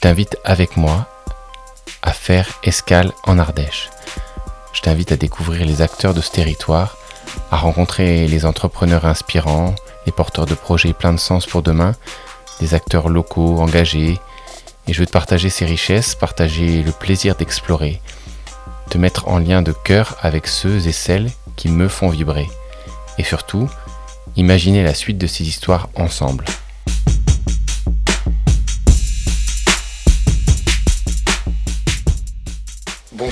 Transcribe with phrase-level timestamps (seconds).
[0.00, 1.06] t'invite avec moi
[2.02, 3.90] à faire escale en Ardèche.
[4.72, 6.96] Je t'invite à découvrir les acteurs de ce territoire,
[7.50, 9.74] à rencontrer les entrepreneurs inspirants,
[10.06, 11.94] les porteurs de projets pleins de sens pour demain,
[12.60, 14.18] des acteurs locaux engagés,
[14.86, 18.00] et je veux te partager ces richesses, partager le plaisir d'explorer,
[18.88, 22.48] te mettre en lien de cœur avec ceux et celles qui me font vibrer,
[23.18, 23.68] et surtout,
[24.36, 26.46] imaginer la suite de ces histoires ensemble.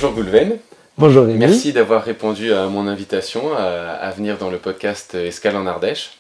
[0.01, 0.59] Bonjour Goulven.
[0.97, 1.41] Bonjour Rémi.
[1.41, 6.19] Merci d'avoir répondu à mon invitation à, venir dans le podcast Escale en Ardèche.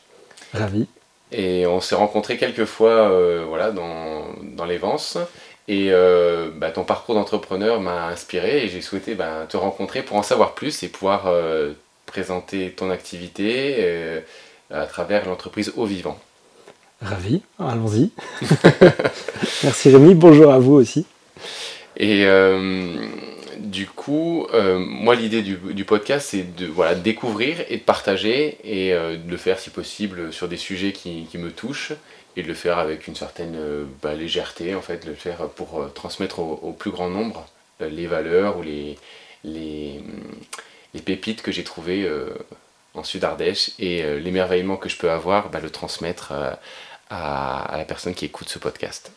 [0.52, 0.88] Ravi.
[1.30, 4.24] Et on s'est rencontrés quelques fois euh, voilà, dans,
[4.56, 5.16] dans les Vences.
[5.68, 10.16] Et euh, bah, ton parcours d'entrepreneur m'a inspiré et j'ai souhaité bah, te rencontrer pour
[10.16, 11.72] en savoir plus et pouvoir euh,
[12.06, 14.20] présenter ton activité
[14.72, 16.18] à travers l'entreprise Au Vivant.
[17.00, 18.10] Ravi, allons-y.
[19.62, 21.06] Merci Rémi, bonjour à vous aussi.
[21.96, 22.26] Et
[23.58, 28.92] du coup, euh, moi, l'idée du, podcast, c'est de voilà, découvrir et de partager et
[28.92, 31.92] euh, de le faire, si possible, sur des sujets qui, me touchent
[32.36, 35.48] et de le faire avec une certaine euh, bah, légèreté, en fait, de le faire
[35.48, 37.46] pour transmettre au, plus grand nombre
[37.80, 38.98] les valeurs ou les,
[39.44, 40.00] les,
[41.04, 42.10] pépites que j'ai trouvées
[42.94, 46.32] en Sud-Ardèche et l'émerveillement que je peux avoir, bah, le transmettre
[47.08, 49.12] à, la personne qui écoute ce podcast.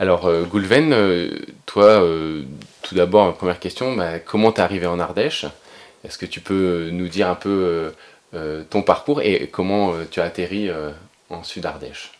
[0.00, 1.30] Alors, euh, Goulven, euh,
[1.66, 2.42] toi, euh,
[2.80, 5.44] tout d'abord, première question, bah, comment t'es arrivé en Ardèche?
[6.04, 7.92] Est-ce que tu peux nous dire un peu
[8.70, 10.70] ton parcours et comment tu as atterri
[11.28, 12.12] en Sud-Ardèche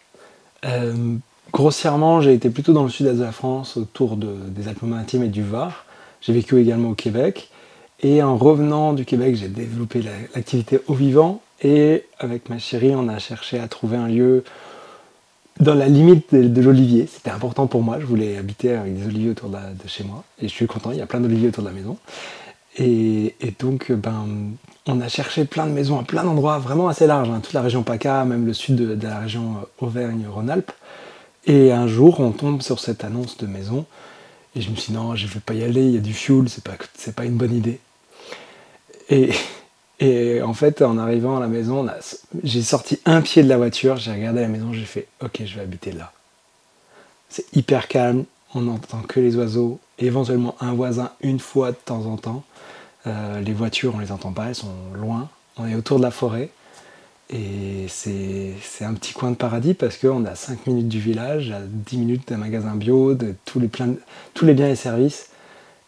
[1.50, 5.42] Grossièrement, j'ai été plutôt dans le sud-est de la France, autour des Alpes-Maritimes et du
[5.42, 5.86] Var.
[6.20, 7.48] J'ai vécu également au Québec.
[8.02, 11.40] Et en revenant du Québec, j'ai développé l'activité au vivant.
[11.62, 14.44] Et avec ma chérie, on a cherché à trouver un lieu
[15.58, 17.06] dans la limite de, l'olivier.
[17.06, 17.98] C'était important pour moi.
[18.00, 19.56] Je voulais habiter avec des oliviers autour de,
[19.86, 20.24] chez moi.
[20.40, 21.98] Et je suis content, il y a plein d'oliviers autour de la maison.
[22.78, 24.26] Et, donc, ben,
[24.86, 27.28] on a cherché plein de maisons à plein d'endroits, vraiment assez larges.
[27.28, 27.40] Hein.
[27.42, 30.72] toute la région PACA, même le sud de, la région euh, Auvergne-Rhône-Alpes.
[31.46, 33.84] Et un jour, on tombe sur cette annonce de maison.
[34.54, 36.00] Et je me suis dit, non, je ne vais pas y aller, il y a
[36.00, 36.76] du fuel, c'est pas,
[37.14, 37.80] pas une bonne idée.
[39.10, 39.30] Et,
[40.00, 41.86] et en fait, en arrivant à la maison,
[42.42, 45.54] j'ai sorti un pied de la voiture, j'ai regardé la maison, j'ai fait Ok, je
[45.54, 46.12] vais habiter là.
[47.28, 48.24] C'est hyper calme,
[48.54, 52.44] on n'entend que les oiseaux, éventuellement un voisin une fois de temps en temps.
[53.06, 55.28] Euh, les voitures, on les entend pas, elles sont loin.
[55.58, 56.48] On est autour de la forêt.
[57.28, 61.60] Et c'est un petit coin de paradis parce qu'on a 5 minutes du village, à
[61.60, 63.68] 10 minutes d'un magasin bio, de tous les,
[64.34, 65.29] tous les biens et services.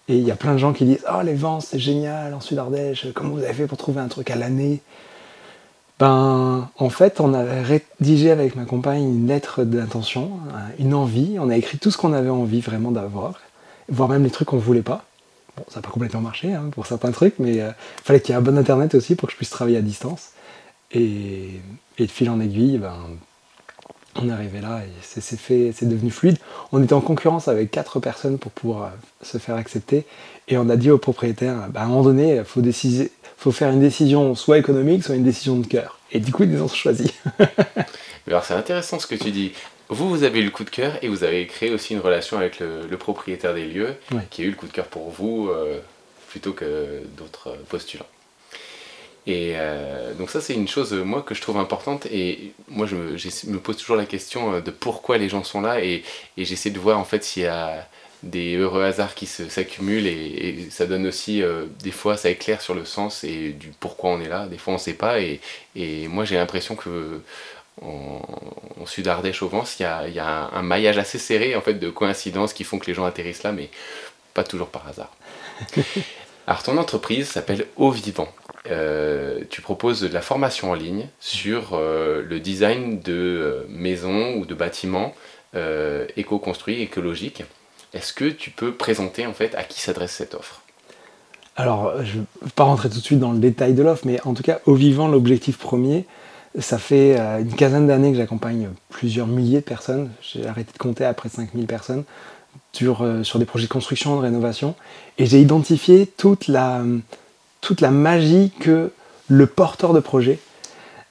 [0.08, 2.40] Et il y a plein de gens qui disent Oh, les vents, c'est génial en
[2.40, 4.80] Sud-Ardèche, comment vous avez fait pour trouver un truc à l'année?
[5.98, 10.32] Ben, en fait, on a rédigé avec ma compagne une lettre d'intention,
[10.78, 11.36] une envie.
[11.38, 13.40] On a écrit tout ce qu'on avait envie vraiment d'avoir,
[13.88, 15.04] voire même les trucs qu'on ne voulait pas.
[15.56, 18.30] Bon, ça n'a pas complètement marché hein, pour certains trucs, mais euh, il fallait qu'il
[18.30, 20.30] y ait un bon internet aussi pour que je puisse travailler à distance.
[20.90, 21.60] Et,
[21.98, 22.96] et de fil en aiguille, ben,
[24.16, 26.36] on est arrivé là et c'est fait, c'est devenu fluide.
[26.72, 30.04] On était en concurrence avec quatre personnes pour pouvoir euh, se faire accepter
[30.48, 32.62] et on a dit au propriétaire, bah, à un moment donné, il faut,
[33.36, 35.98] faut faire une décision soit économique, soit une décision de cœur.
[36.12, 37.12] Et du coup, ils ont choisi.
[38.26, 39.52] Alors c'est intéressant ce que tu dis.
[39.88, 42.38] Vous, vous avez eu le coup de cœur et vous avez créé aussi une relation
[42.38, 43.94] avec le, propriétaire des lieux
[44.30, 45.78] qui a eu le coup de cœur pour vous euh,
[46.28, 48.06] plutôt que d'autres postulants.
[49.26, 52.06] Et euh, donc ça c'est une chose moi que je trouve importante.
[52.06, 55.82] Et moi je me, pose toujours la question euh, de pourquoi les gens sont là.
[55.82, 56.02] Et,
[56.36, 57.88] j'essaie de voir en fait s'il y a
[58.24, 60.06] des heureux hasards qui s'accumulent.
[60.06, 64.10] Et, ça donne aussi euh, des fois ça éclaire sur le sens et du pourquoi
[64.10, 64.46] on est là.
[64.46, 65.20] Des fois on ne sait pas.
[65.20, 65.40] Et,
[66.08, 67.20] moi j'ai l'impression que
[67.80, 68.20] en,
[68.86, 71.62] Sud Ardèche au Vence il y a, y a un, un, maillage assez serré en
[71.62, 73.70] fait de coïncidences qui font que les gens atterrissent là mais
[74.34, 75.10] pas toujours par hasard.
[76.46, 78.28] Alors ton entreprise s'appelle Au Vivant.
[78.70, 84.34] Euh, tu proposes de la formation en ligne sur euh, le design de euh, maisons
[84.34, 85.14] ou de bâtiments
[86.16, 87.44] éco-construits, écologiques.
[87.92, 90.62] Est-ce que tu peux présenter en fait à qui s'adresse cette offre?
[91.56, 94.18] Alors, je ne vais pas rentrer tout de suite dans le détail de l'offre, mais
[94.24, 96.06] en tout cas, au vivant, l'objectif premier,
[96.58, 100.10] ça fait une quinzaine d'années que j'accompagne plusieurs milliers de personnes.
[100.22, 102.04] J'ai arrêté de compter après 5000 personnes
[102.72, 104.74] sur, sur des projets de construction, de rénovation.
[105.18, 106.82] Et j'ai identifié toute la,
[107.60, 108.92] toute la magie que
[109.28, 110.38] le porteur de projet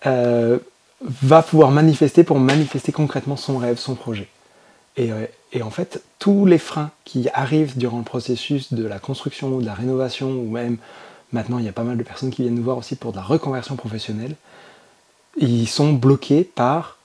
[0.06, 0.60] euh,
[1.02, 4.28] va pouvoir manifester pour manifester concrètement son rêve, son projet.
[5.00, 9.50] Euh, et, en fait, tous les freins qui arrivent durant le processus de la construction
[9.50, 10.78] ou de la rénovation, ou même
[11.32, 13.18] maintenant il y a pas mal de personnes qui viennent nous voir aussi pour de
[13.18, 14.36] la reconversion professionnelle,
[15.38, 16.98] ils sont bloqués par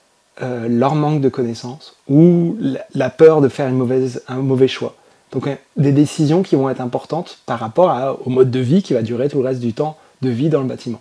[0.43, 2.57] euh, leur manque de connaissances ou
[2.95, 4.95] la peur de faire une mauvaise, un mauvais choix.
[5.33, 9.03] Donc des décisions qui vont être importantes par rapport au mode de vie qui va
[9.03, 11.01] durer tout le reste du temps de vie dans le bâtiment.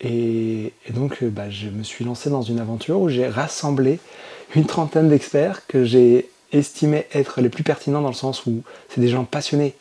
[0.00, 4.00] Et, donc euh, bah, je me suis lancé dans une aventure où j'ai rassemblé
[4.54, 9.00] une trentaine d'experts que j'ai estimé être les plus pertinents dans le sens où c'est
[9.00, 9.74] des gens passionnés.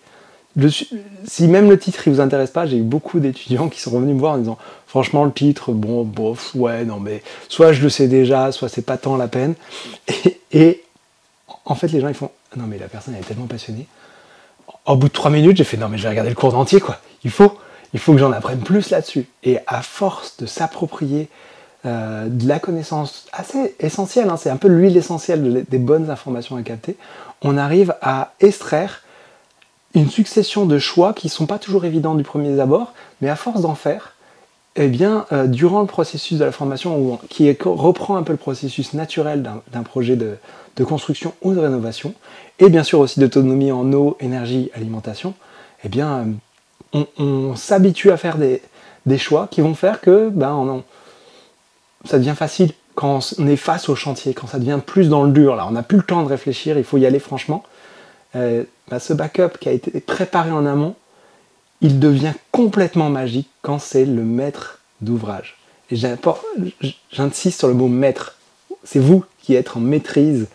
[1.26, 4.16] Si même le titre ne vous intéresse pas, j'ai eu beaucoup d'étudiants qui sont revenus
[4.16, 7.90] me voir en disant franchement le titre, bon, bof, ouais, non mais soit je le
[7.90, 9.56] sais déjà, soit c'est pas tant la peine.
[10.52, 10.84] Et,
[11.66, 13.88] en fait les gens ils font non mais la personne elle est tellement passionnée.
[14.86, 16.80] Au bout de trois minutes j'ai fait non mais je vais regarder le cours entier
[16.82, 17.00] quoi.
[17.24, 17.58] Il faut
[17.94, 19.28] il faut que j'en apprenne plus là-dessus.
[19.44, 21.30] Et à force de s'approprier
[21.86, 26.56] euh, de la connaissance assez essentielle, hein, c'est un peu l'huile essentielle des bonnes informations
[26.56, 26.96] à capter,
[27.42, 29.04] on arrive à extraire
[29.94, 33.36] une succession de choix qui ne sont pas toujours évidents du premier abord, mais à
[33.36, 34.16] force d'en faire,
[34.76, 38.94] eh bien, euh, durant le processus de la formation, qui reprend un peu le processus
[38.94, 40.38] naturel d'un projet de,
[40.84, 42.16] construction ou de rénovation,
[42.58, 45.36] et bien sûr aussi d'autonomie en eau, énergie, alimentation,
[45.84, 46.26] eh bien,
[46.94, 48.62] on, s'habitue à faire des,
[49.20, 50.82] choix qui vont faire que ben,
[52.06, 55.32] ça devient facile quand on est face au chantier, quand ça devient plus dans le
[55.32, 55.56] dur.
[55.56, 57.64] Là, on n'a plus le temps de réfléchir, il faut y aller franchement.
[58.36, 60.96] Euh, ben, ce backup qui a été préparé en amont,
[61.82, 65.58] il devient complètement magique quand c'est le maître d'ouvrage.
[65.92, 68.38] J'insiste sur le mot maître.
[68.84, 70.48] C'est vous qui êtes en maîtrise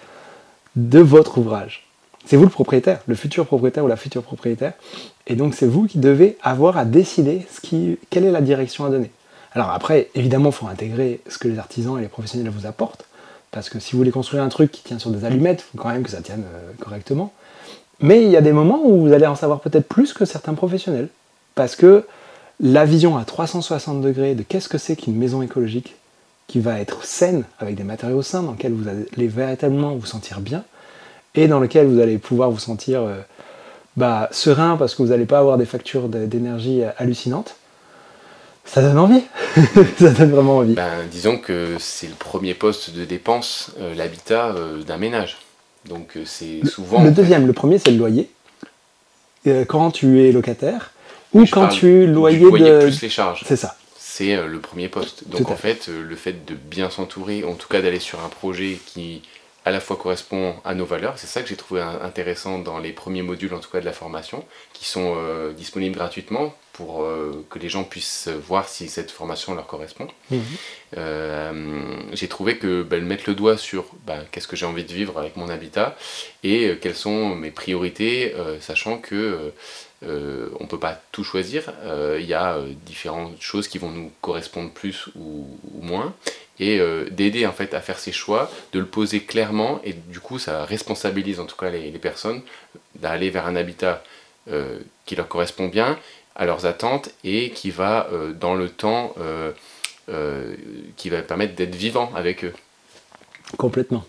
[0.77, 1.87] de votre ouvrage.
[2.25, 4.73] C'est vous le propriétaire, le futur propriétaire ou la future propriétaire.
[5.27, 7.47] Et donc c'est vous qui devez avoir à décider
[8.11, 9.11] quelle est la direction à donner.
[9.53, 13.05] Alors après, évidemment, il faut intégrer ce que les artisans et les professionnels vous apportent.
[13.53, 15.83] Parce que si vous voulez construire un truc qui tient sur des allumettes, il faut
[15.83, 17.33] quand même que ça tienne euh, correctement.
[18.01, 20.55] Mais il y a des moments où vous allez en savoir peut-être plus que certains
[20.55, 21.09] professionnels.
[21.55, 22.05] Parce que
[22.61, 25.97] la vision à 360 degrés de qu'est-ce que c'est qu'une maison écologique
[26.47, 30.41] qui va être saine, avec des matériaux sains, dans lesquels vous allez véritablement vous sentir
[30.41, 30.65] bien,
[31.35, 33.17] et dans lequel vous allez pouvoir vous sentir euh,
[33.97, 37.57] bah, serein parce que vous n'allez pas avoir des factures d'énergie hallucinantes,
[38.67, 39.23] ça donne envie.
[39.99, 40.75] ça donne vraiment envie.
[40.75, 45.39] Ben, disons que c'est le premier poste de dépense, euh, l'habitat euh, d'un ménage.
[45.89, 47.03] Donc c'est souvent.
[47.03, 48.29] Le deuxième, le premier, c'est le loyer.
[49.69, 50.93] quand tu es locataire
[51.33, 52.81] ou quand tu es loyer, de.
[52.81, 53.45] plus les charges.
[53.47, 53.77] C'est ça.
[53.97, 55.29] C'est le premier poste.
[55.29, 58.79] Donc en fait, le fait de bien s'entourer, en tout cas d'aller sur un projet
[58.87, 59.23] qui
[59.67, 61.15] à la fois correspond à nos valeurs.
[61.19, 63.93] C'est ça que j'ai trouvé intéressant dans les premiers modules, en tout cas de la
[63.93, 69.11] formation, qui sont euh, disponibles gratuitement pour euh, que les gens puissent voir si cette
[69.11, 70.07] formation leur correspond.
[70.31, 70.41] Mhm.
[70.99, 74.93] Euh, j'ai trouvé que ben, mettre le doigt sur ben, qu'est-ce que j'ai envie de
[74.93, 75.97] vivre avec mon habitat
[76.45, 79.53] et quelles sont mes priorités, sachant que
[80.03, 81.73] on ne peut pas tout choisir.
[82.21, 86.15] Il y a différentes choses qui vont nous correspondre plus ou, ou moins
[86.59, 90.21] et euh, d'aider en fait à faire ses choix, de le poser clairement et du
[90.21, 92.43] coup ça responsabilise en tout cas les, personnes
[92.97, 94.03] d'aller vers un habitat
[94.51, 95.99] euh, qui leur correspond bien
[96.35, 99.15] à leurs attentes et qui va euh, dans le temps
[100.97, 102.53] qui va permettre d'être vivant avec eux.
[103.57, 104.05] Complètement.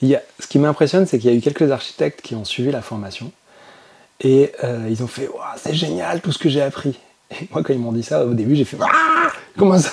[0.00, 2.44] Il y a, ce qui m'impressionne, c'est qu'il y a eu quelques architectes qui ont
[2.44, 3.32] suivi la formation
[4.20, 4.52] et
[4.88, 6.96] ils ont fait c'est génial tout ce que j'ai appris.
[7.32, 8.76] Et moi, quand ils m'ont dit ça au début, j'ai fait
[9.56, 9.90] comment ça?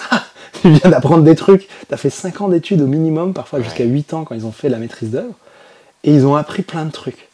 [0.61, 1.67] tu viens d'apprendre des trucs.
[1.87, 4.51] Tu as fait 5 ans d'études au minimum, parfois jusqu'à 8 ans quand ils ont
[4.51, 5.33] fait la maîtrise d'œuvre.
[6.03, 7.27] Et ils ont appris plein de trucs.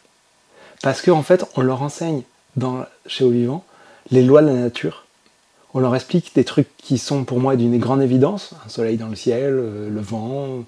[0.82, 2.22] Parce qu'en en fait, on leur enseigne
[2.56, 3.64] dans, chez Au Vivant
[4.12, 5.06] les lois de la nature.
[5.74, 8.52] On leur explique des trucs qui sont pour moi d'une grande évidence.
[8.66, 10.64] Un soleil dans le ciel, euh, le vent,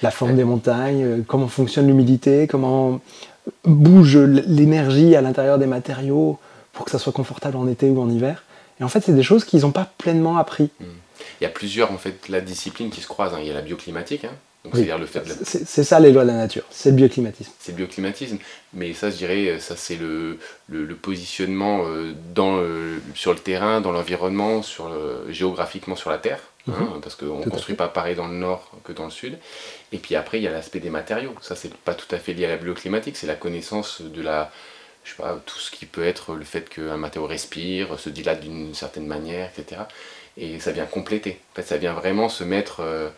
[0.00, 3.00] la forme des montagnes, euh, comment fonctionne l'humidité, comment
[3.64, 6.38] bouge l'énergie à l'intérieur des matériaux
[6.72, 8.44] pour que ça soit confortable en été ou en hiver.
[8.80, 10.70] Et en fait, c'est des choses qu'ils n'ont pas pleinement appris.
[11.40, 13.34] Il y a plusieurs en fait la discipline qui se croisent.
[13.34, 13.40] Hein.
[13.40, 14.32] Il y a la bioclimatique, hein.
[14.72, 17.52] c'est le fait c'est, ça les lois de la nature, c'est le bioclimatisme.
[17.58, 18.38] C'est le bioclimatisme,
[18.72, 22.60] mais ça je dirais, ça c'est le, le, positionnement euh, dans,
[23.14, 24.90] sur le terrain, dans l'environnement, sur
[25.28, 27.00] géographiquement sur la Terre, hein, mhm.
[27.00, 29.38] parce qu'on ne construit pas pareil dans le nord que dans le sud.
[29.92, 31.34] Et puis après il y a l'aspect des matériaux.
[31.40, 34.50] Ça c'est pas tout à fait lié à la bioclimatique, c'est la connaissance de la
[35.04, 38.40] je sais pas, tout ce qui peut être le fait qu'un matériau respire, se dilate
[38.40, 39.82] d'une certaine manière, etc
[40.38, 41.40] et ça vient compléter.
[41.52, 42.80] En fait, ça vient vraiment se mettre.
[42.80, 43.08] Euh,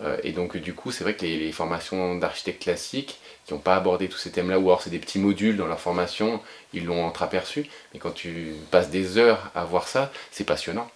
[0.00, 3.76] euh, et donc, du coup, c'est vrai que les, formations d'architectes classiques qui n'ont pas
[3.76, 6.40] abordé tous ces thèmes-là, ou alors c'est des petits modules dans leur formation,
[6.74, 7.66] ils l'ont entreaperçu.
[7.94, 10.88] Mais quand tu passes des heures à voir ça, c'est passionnant.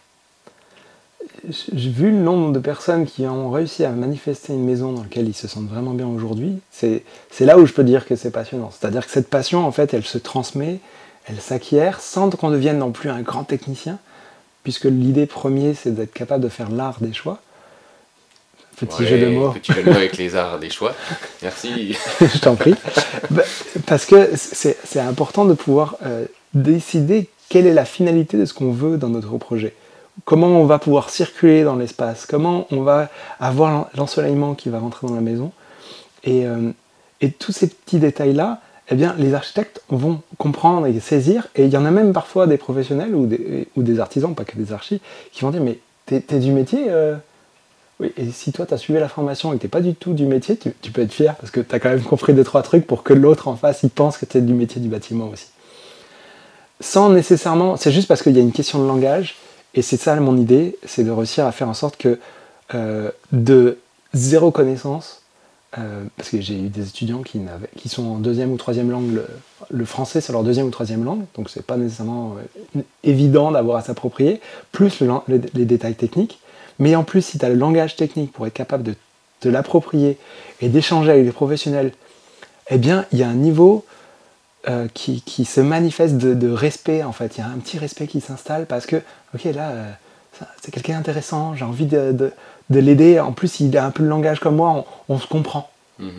[1.48, 5.28] J'ai vu le nombre de personnes qui ont réussi à manifester une maison dans laquelle
[5.28, 6.58] ils se sentent vraiment bien aujourd'hui.
[6.70, 7.04] C'est
[7.40, 8.70] là où je peux dire que c'est passionnant.
[8.70, 10.80] C'est-à-dire que cette passion, en fait, elle se transmet,
[11.26, 13.98] elle s'acquiert sans qu'on devienne non plus un grand technicien,
[14.62, 17.40] puisque l'idée première, c'est d'être capable de faire l'art des choix.
[18.76, 19.50] Petit jeu de mots.
[19.50, 20.94] Petit jeu de mots avec les arts des choix.
[21.42, 21.96] Merci.
[22.20, 22.74] Je t'en prie.
[23.30, 23.42] Bah,
[23.86, 26.24] parce que c'est important de pouvoir euh,
[26.54, 29.74] décider quelle est la finalité de ce qu'on veut dans notre projet.
[30.24, 35.06] Comment on va pouvoir circuler dans l'espace, comment on va avoir l'ensoleillement qui va rentrer
[35.06, 35.52] dans la maison?
[36.24, 36.72] Et, euh,
[37.20, 38.60] et tous ces petits détails-là,
[38.90, 41.46] eh bien, les architectes vont comprendre et saisir.
[41.54, 44.72] Et il y en a même parfois des professionnels ou des, artisans, pas que des
[44.72, 45.00] archis,
[45.32, 47.14] qui vont dire Mais t'es es du métier euh,
[48.00, 50.26] Oui, et si toi, tu as suivi la formation et que pas du tout du
[50.26, 52.86] métier, tu, peux être fier parce que tu as quand même compris deux, trois trucs
[52.86, 55.46] pour que l'autre en face, il pense que tu du métier du bâtiment aussi.
[56.80, 57.76] Sans nécessairement.
[57.76, 59.36] C'est juste parce qu'il y a une question de langage.
[59.74, 62.18] Et c'est ça mon idée c'est de réussir à faire en sorte que
[62.74, 63.78] euh, de
[64.14, 65.19] zéro connaissance,
[65.78, 67.38] euh, parce que j'ai eu des étudiants qui,
[67.88, 69.20] sont en deuxième ou troisième langue,
[69.70, 72.34] le, français c'est leur deuxième ou troisième langue, donc c'est pas nécessairement
[72.76, 74.40] euh, évident d'avoir à s'approprier,
[74.72, 76.40] plus les détails techniques,
[76.80, 80.18] mais en plus si tu as le langage technique pour être capable de l'approprier
[80.60, 81.92] et d'échanger avec les professionnels,
[82.68, 83.84] eh bien il y a un niveau
[84.68, 88.20] euh, qui, se manifeste de, respect en fait, il y a un petit respect qui
[88.20, 88.96] s'installe parce que,
[89.36, 89.72] ok là,
[90.60, 92.32] c'est quelqu'un d'intéressant, j'ai envie de
[92.78, 93.18] l'aider.
[93.20, 95.70] En plus, il a un peu le langage comme moi, on, se comprend.
[95.98, 96.10] Mhm.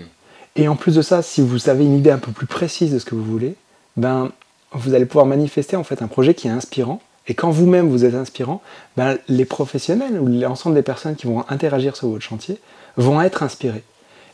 [0.58, 3.00] Et en plus de ça, si vous avez une idée un peu plus précise de
[3.00, 3.56] ce que vous voulez,
[3.96, 4.32] ben,
[4.74, 7.02] vous allez pouvoir manifester en fait un projet qui est inspirant.
[7.28, 8.62] Et quand vous-même vous êtes inspirant,
[8.98, 12.58] ben, les professionnels ou l'ensemble des personnes qui vont interagir sur votre chantier
[12.98, 13.84] vont être inspirés.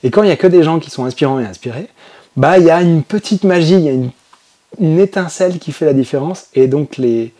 [0.04, 1.88] Et quand il n'y a que des gens qui sont inspirants et inspirés,
[2.36, 4.12] bah, il y a une petite magie, il y a une,
[5.00, 6.48] étincelle qui fait la différence.
[6.54, 7.34] Et donc les,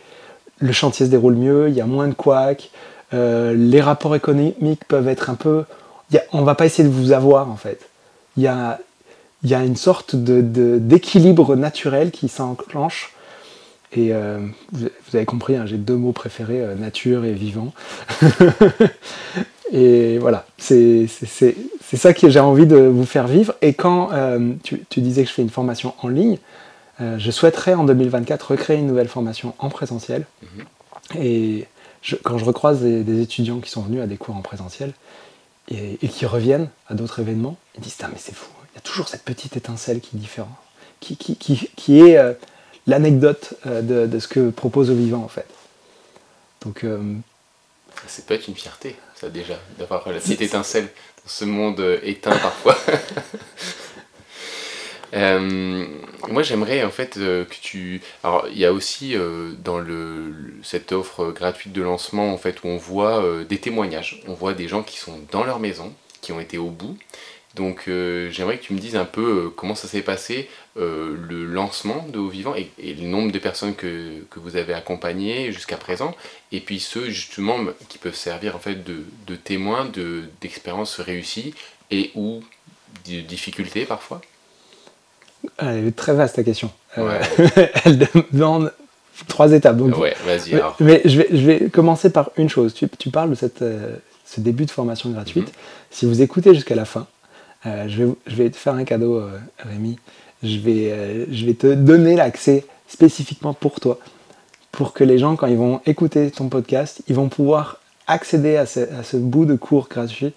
[0.58, 2.70] le chantier se déroule mieux, il y a moins de couacs,
[3.14, 5.64] euh, les rapports économiques peuvent être un peu...
[6.12, 7.88] On on va pas essayer de vous avoir en fait.
[8.36, 8.78] Il y a,
[9.44, 13.12] y a, une sorte d'équilibre de, naturel qui s'enclenche.
[13.92, 14.38] Et euh,
[14.72, 17.72] vous, avez compris, hein, j'ai deux mots préférés, euh, nature et vivant.
[19.72, 23.54] et voilà, c'est ça que j'ai envie de vous faire vivre.
[23.62, 24.10] Et quand
[24.62, 26.38] tu, disais que je fais une formation en ligne,
[27.00, 30.26] je souhaiterais en 2024 recréer une nouvelle formation en présentiel.
[30.42, 31.22] Mm-hmm.
[31.22, 31.66] Et
[32.16, 34.92] quand je recroise des, étudiants qui sont venus à des cours en présentiel
[35.68, 38.80] et, qui reviennent à d'autres événements, ils disent Ah, mais c'est fou, il y a
[38.80, 40.50] toujours cette petite étincelle qui est différente,
[41.00, 42.32] qui, qui, qui, est euh,
[42.86, 45.46] l'anecdote euh, de, ce que propose au vivant en fait.
[46.62, 46.84] Donc.
[46.84, 47.14] Euh,
[48.06, 52.36] c'est peut être une fierté, ça déjà, d'avoir la petite étincelle dans ce monde éteint
[52.36, 52.76] parfois.
[55.14, 55.86] Euh,
[56.28, 58.00] moi, j'aimerais en fait euh, que tu.
[58.22, 62.62] Alors, il y a aussi euh, dans le, cette offre gratuite de lancement en fait
[62.62, 64.22] où on voit des témoignages.
[64.26, 66.96] On voit des gens qui sont dans leur maison, qui ont été au bout.
[67.54, 72.18] Donc, j'aimerais que tu me dises un peu comment ça s'est passé le lancement de
[72.18, 76.14] Au Vivant et, le nombre de personnes que, que vous avez accompagnées jusqu'à présent,
[76.52, 79.90] et puis ceux justement qui peuvent servir en fait de, de témoins
[80.40, 81.54] d'expériences réussies
[81.90, 82.44] et ou
[83.08, 84.20] de difficultés parfois.
[85.58, 86.70] Elle est très vaste ta question.
[86.98, 87.20] Euh,
[87.84, 87.98] elle
[88.32, 88.72] demande
[89.26, 89.76] trois étapes.
[89.76, 90.76] Donc, ouais, vas-y alors.
[90.80, 92.74] Mais je vais, je vais commencer par une chose.
[92.74, 95.48] Tu, tu parles de cette, euh, ce début de formation gratuite.
[95.48, 95.52] Mhm.
[95.90, 97.06] Si vous écoutez jusqu'à la fin,
[97.66, 99.22] euh, je, vais, je vais te faire un cadeau,
[99.58, 99.98] Rémi.
[100.42, 103.98] Je vais, je vais te donner l'accès spécifiquement pour toi.
[104.70, 108.66] Pour que les gens, quand ils vont écouter ton podcast, ils vont pouvoir accéder à
[108.66, 110.32] ce, à ce bout de cours gratuit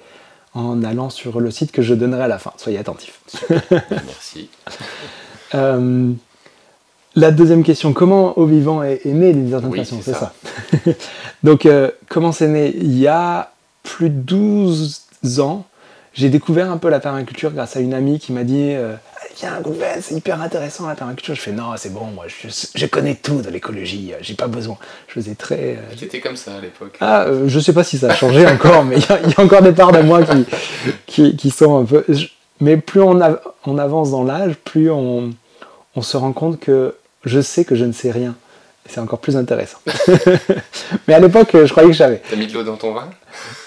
[0.53, 2.53] en allant sur le site que je donnerai à la fin.
[2.57, 3.19] Soyez attentifs.
[3.49, 4.49] Merci.
[5.53, 6.13] Euh,
[7.15, 10.33] la deuxième question, comment au vivant est, né les oui, C'est ça.
[11.43, 12.73] Donc, euh, comment c'est né?
[12.73, 13.51] Il y a
[13.83, 15.01] plus de 12
[15.39, 15.65] ans,
[16.13, 18.95] j'ai découvert un peu la permaculture grâce à une amie qui m'a dit euh,
[20.01, 21.35] C'est hyper intéressant la permaculture.
[21.35, 24.77] Je fais Non, c'est bon, moi je, connais tout de l'écologie, j'ai pas besoin.
[25.07, 25.79] Je faisais très.
[25.97, 26.97] J'étais comme ça à l'époque.
[27.01, 29.71] Ah, je sais pas si ça a changé encore, mais il y, a encore des
[29.71, 30.21] parts de moi
[31.07, 32.05] qui, qui, sont un peu.
[32.59, 33.19] Mais plus on,
[33.65, 35.31] on avance dans l'âge, plus on,
[35.95, 36.95] on se rend compte que
[37.25, 38.35] je sais que je ne sais rien.
[38.87, 39.77] C'est encore plus intéressant.
[41.07, 42.21] mais à l'époque, je croyais que j'avais.
[42.29, 43.09] T'as mis de l'eau dans ton vin?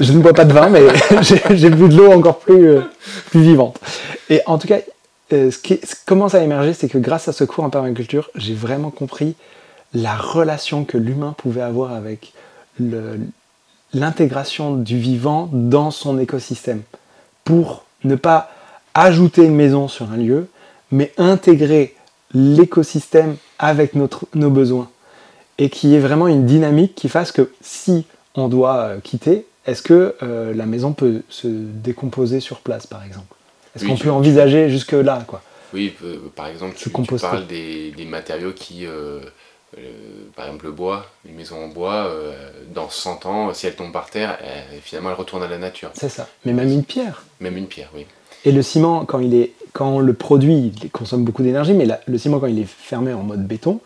[0.01, 0.83] Je ne bois pas de vin, mais
[1.23, 2.81] j'ai bu de l'eau encore plus, euh,
[3.31, 3.79] plus vivante.
[4.29, 4.79] Et en tout cas,
[5.35, 8.55] euh, ce qui commence à émerger, c'est que grâce à ce cours en permaculture, j'ai
[8.55, 9.35] vraiment compris
[9.93, 12.33] la relation que l'humain pouvait avoir avec
[13.93, 16.83] l'intégration du vivant dans son écosystème.
[17.45, 18.51] Pour ne pas
[18.95, 20.49] ajouter une maison sur un lieu,
[20.91, 21.95] mais intégrer
[22.33, 24.91] l'écosystème avec notre, nos besoins.
[25.59, 29.47] Et qu'il y ait vraiment une dynamique qui fasse que si on doit euh, quitter,
[29.67, 33.34] est-ce que euh, la maison peut se décomposer sur place, par exemple?
[33.75, 35.95] Est-ce qu'on peut envisager jusque-là quoi Oui,
[36.37, 38.87] par exemple, tu, parles des, matériaux qui,
[40.37, 42.11] par exemple le bois, une maison en bois,
[42.73, 44.39] dans 100 ans, si elle tombe par terre,
[44.83, 45.91] finalement elle retourne à la nature.
[45.95, 46.29] C'est ça.
[46.45, 47.25] Mais même une pierre.
[47.41, 48.07] Même une pierre, oui.
[48.45, 52.19] Et le ciment, quand, il est, quand le produit il consomme beaucoup d'énergie, mais le
[52.19, 53.81] ciment, quand il est fermé en mode béton,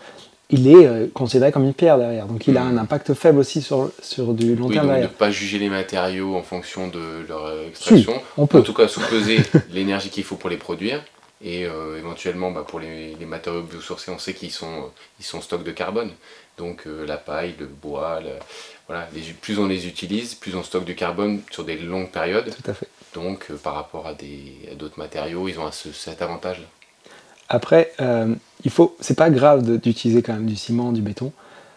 [0.50, 2.26] il est euh, considéré comme une pierre derrière.
[2.26, 2.78] Donc il a un hmm.
[2.78, 5.08] impact faible aussi sur, sur du long terme derrière.
[5.08, 8.20] ne pas juger les matériaux en fonction de leur euh, extraction.
[8.36, 8.58] on peut.
[8.58, 9.40] En tout cas, sous-peser
[9.72, 11.02] l'énergie qu'il faut pour les produire.
[11.40, 14.90] Et euh, éventuellement, bah, pour les, matériaux biosourcés, on sait qu'ils sont,
[15.20, 16.10] ils sont stock de carbone.
[16.56, 18.18] Donc la paille, le bois,
[18.88, 19.08] voilà,
[19.40, 22.52] plus on les utilise, plus on stocke du carbone sur des longues périodes.
[22.52, 22.88] Tout à fait.
[23.14, 24.14] Donc par rapport à
[24.74, 26.66] d'autres matériaux, ils ont cet avantage-là.
[27.48, 31.32] Après, euh, il faut, c'est pas grave d'utiliser quand même du ciment, du béton,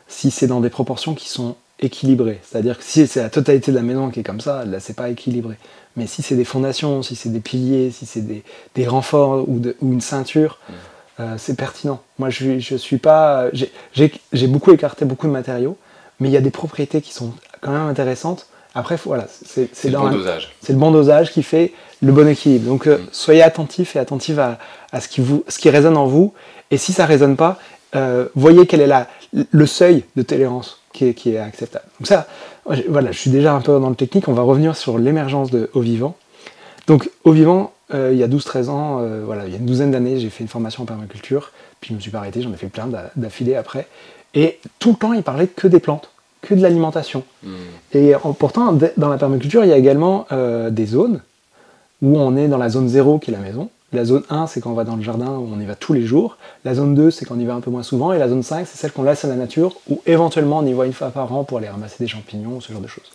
[0.07, 2.39] si c'est dans des proportions qui sont équilibrées.
[2.43, 4.95] C'est-à-dire que si c'est la totalité de la maison qui est comme ça, là c'est
[4.95, 5.55] pas équilibré.
[5.95, 8.43] Mais si c'est des fondations, si c'est des piliers, si c'est des,
[8.75, 10.73] des, renforts ou, de, ou, une ceinture, mm.
[11.21, 12.01] euh, c'est pertinent.
[12.19, 13.47] Moi je, je suis pas.
[13.93, 15.77] J'ai beaucoup écarté beaucoup de matériaux,
[16.19, 18.47] mais il y a des propriétés qui sont quand même intéressantes.
[18.73, 20.53] Après, voilà, c'est le bon dosage.
[20.61, 22.67] C'est le bon dosage qui fait le bon équilibre.
[22.67, 23.07] Donc euh, mm.
[23.11, 24.57] soyez attentifs et attentifs à,
[24.91, 26.33] à, ce, qui vous, ce qui résonne en vous.
[26.71, 27.59] Et si ça ne résonne pas,
[27.95, 31.85] euh, voyez quel est la, le seuil de tolérance qui est, qui est, acceptable.
[31.99, 32.27] Donc ça,
[32.87, 34.27] voilà, je suis déjà un peu dans le technique.
[34.27, 36.15] On va revenir sur l'émergence de Au Vivant.
[36.87, 39.91] Donc Au Vivant, euh, il y a 12-13 ans, voilà, il y a une douzaine
[39.91, 41.51] d'années, j'ai fait une formation en permaculture.
[41.79, 43.87] Puis je me suis pas arrêté, j'en ai fait plein d'affilée après.
[44.33, 46.09] Et tout le temps, il parlait que des plantes
[46.41, 47.23] que de l'alimentation.
[47.43, 47.49] Mm.
[47.93, 50.27] Et pourtant, dans la permaculture, il y a également
[50.69, 51.21] des zones
[52.01, 53.69] où on est dans la zone 0 qui est la maison.
[53.93, 55.91] La zone 1, c'est quand on va dans le jardin où on y va tous
[55.91, 56.37] les jours.
[56.63, 58.13] La zone 2, c'est quand on y va un peu moins souvent.
[58.13, 60.71] Et la zone 5, c'est celle qu'on laisse à la nature, où éventuellement on y
[60.71, 63.11] va une fois par an pour aller ramasser des champignons, ce genre de choses.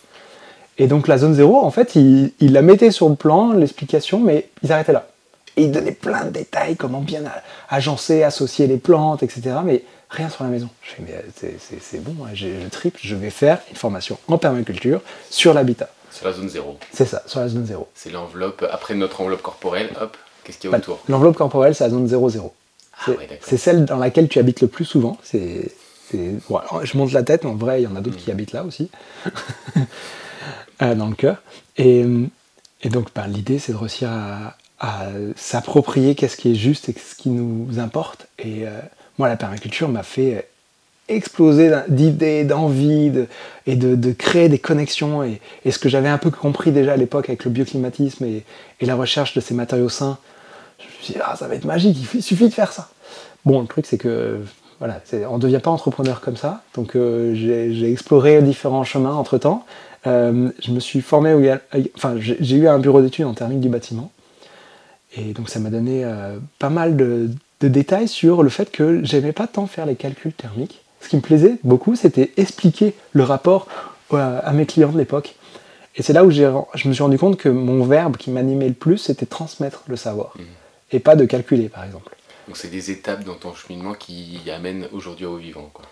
[0.77, 4.49] Et donc la zone 0, en fait, il, la mettait sur le plan, l'explication, mais
[4.61, 5.07] ils arrêtaient là.
[5.55, 7.23] Et il donnait plein de détails, comment bien
[7.69, 9.55] agencer, associer les plantes, etc.
[9.65, 10.69] Mais rien sur la maison.
[10.83, 14.37] Je fais, mais c'est bon, hein, je, je triple, je vais faire une formation en
[14.37, 15.01] permaculture
[15.31, 15.89] sur l'habitat.
[16.17, 16.79] Sur la zone 0.
[16.91, 17.87] C'est ça, sur la zone 0.
[17.93, 20.99] C'est l'enveloppe, après notre enveloppe corporelle, hop, qu'est-ce qu'il y a autour?
[21.07, 22.51] L'enveloppe corporelle, c'est la zone 0-0.
[22.99, 25.19] Ah, c'est celle dans laquelle tu habites le plus souvent.
[25.21, 25.71] C'est,
[26.11, 28.33] je monte la tête, mais en vrai, il y en a d'autres qui hmm.
[28.33, 28.89] habitent là aussi,
[30.81, 31.37] euh, dans le cœur.
[31.77, 32.03] Et,
[32.81, 34.55] et donc, ben, l'idée, c'est de réussir à,
[35.35, 38.27] s'approprier qu'est-ce qui est juste et ce qui nous importe.
[38.39, 38.79] Et euh,
[39.19, 40.47] moi, la permaculture m'a fait
[41.09, 43.11] exploser d'idées, d'envie
[43.65, 45.23] et de, créer des connexions.
[45.23, 45.39] Et,
[45.69, 48.43] ce que j'avais un peu compris déjà à l'époque avec le bioclimatisme et,
[48.81, 50.17] la recherche de ces matériaux sains,
[50.79, 52.89] je me suis dit, ah, ça va être magique, il suffit de faire ça.
[53.45, 54.41] Bon, le truc, c'est que
[54.79, 56.61] voilà, on ne devient pas entrepreneur comme ça.
[56.75, 59.65] Donc, euh, j'ai exploré différents chemins entre temps.
[60.05, 61.57] Euh, je me suis formé,
[61.95, 64.11] enfin, j'ai eu un bureau d'études en thermique du bâtiment.
[65.15, 67.29] Et donc, ça m'a donné euh, pas mal de,
[67.61, 71.15] de détails sur le fait que j'aimais pas tant faire les calculs thermiques ce qui
[71.15, 73.67] me plaisait beaucoup, c'était expliquer le rapport
[74.13, 75.35] euh, à mes clients de l'époque.
[75.95, 78.73] Et c'est là où je me suis rendu compte que mon verbe qui m'animait le
[78.73, 80.33] plus, c'était transmettre le savoir.
[80.37, 80.43] Mmh.
[80.91, 82.15] Et pas de calculer, par exemple.
[82.47, 85.69] Donc c'est des étapes dans ton cheminement qui amènent aujourd'hui au vivant.
[85.73, 85.85] Quoi.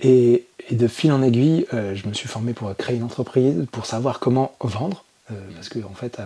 [0.00, 3.86] Et, de fil en aiguille, euh, je me suis formé pour créer une entreprise, pour
[3.86, 5.04] savoir comment vendre.
[5.30, 5.54] Euh, mmh.
[5.54, 6.18] Parce que en fait,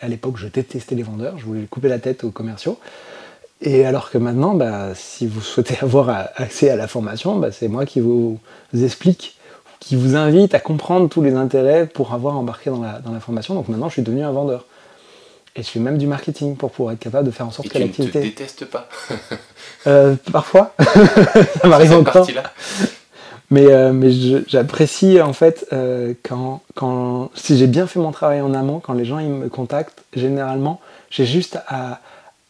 [0.00, 2.78] à l'époque, je détestais les vendeurs, je voulais couper la tête aux commerciaux.
[3.62, 7.68] Et alors que maintenant, bah, si vous souhaitez avoir accès à la formation, bah, c'est
[7.68, 8.38] moi qui vous
[8.74, 9.36] explique,
[9.80, 13.20] qui vous invite à comprendre tous les intérêts pour avoir embarqué dans la, dans la
[13.20, 13.54] formation.
[13.54, 14.64] Donc maintenant, je suis devenu un vendeur.
[15.58, 17.78] Et je fais même du marketing pour pouvoir être capable de faire en sorte que
[17.78, 18.12] l'activité.
[18.12, 18.88] Tu ne te détestes pas
[19.86, 20.74] euh, Parfois,
[21.62, 22.26] ça m'arrive encore.
[23.50, 24.10] Mais, euh, mais
[24.48, 28.92] j'apprécie en fait euh, quand, quand, si j'ai bien fait mon travail en amont, quand
[28.92, 32.00] les gens ils me contactent, généralement, j'ai juste à,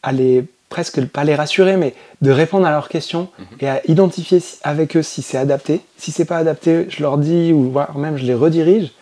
[0.03, 3.47] à les presque pas les rassurer, mais de répondre à leurs questions mhm.
[3.61, 5.81] et à identifier avec eux si c'est adapté.
[5.97, 8.93] Si c'est pas adapté, je leur dis ou voire même je les redirige.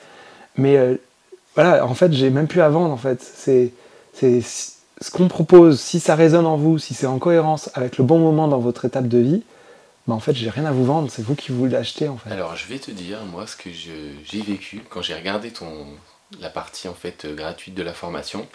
[0.57, 0.97] Mais euh,
[1.55, 2.93] voilà, en fait, j'ai même plus à vendre.
[2.93, 3.73] En fait, c'est
[4.21, 5.81] ce qu'on propose.
[5.81, 8.85] Si ça résonne en vous, si c'est en cohérence avec le bon moment dans votre
[8.85, 9.43] étape de vie,
[10.07, 11.11] bah en fait, j'ai rien à vous vendre.
[11.11, 12.31] C'est vous qui vous l'achetez en fait.
[12.31, 15.87] Alors, je vais te dire moi ce que j'ai vécu quand j'ai regardé ton
[16.41, 18.47] la partie en fait gratuite de la formation.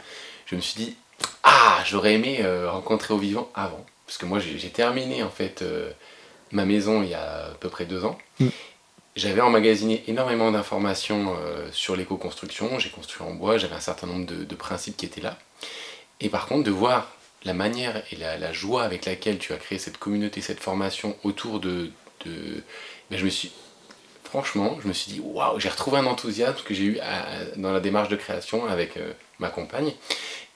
[0.45, 0.95] Je me suis dit
[1.43, 3.85] ah, j'aurais aimé euh, rencontrer au vivant avant.
[4.05, 5.91] Parce que moi, j'ai terminé en fait euh,
[6.51, 8.17] ma maison il y a à peu près deux ans.
[8.39, 8.47] Mm.
[9.15, 12.79] J'avais emmagasiné énormément d'informations euh, sur l'éco-construction.
[12.79, 15.37] J'ai construit en bois, j'avais un certain nombre de, principes qui étaient là.
[16.21, 17.11] Et par contre, de voir
[17.43, 21.59] la manière et la, joie avec laquelle tu as créé cette communauté, cette formation autour
[21.59, 21.91] de.
[22.25, 22.63] de
[23.09, 23.51] ben, je me suis.
[24.23, 26.99] Franchement, je me suis dit, waouh, j'ai retrouvé un enthousiasme que j'ai eu
[27.55, 28.99] dans la démarche de création avec
[29.39, 29.91] ma compagne.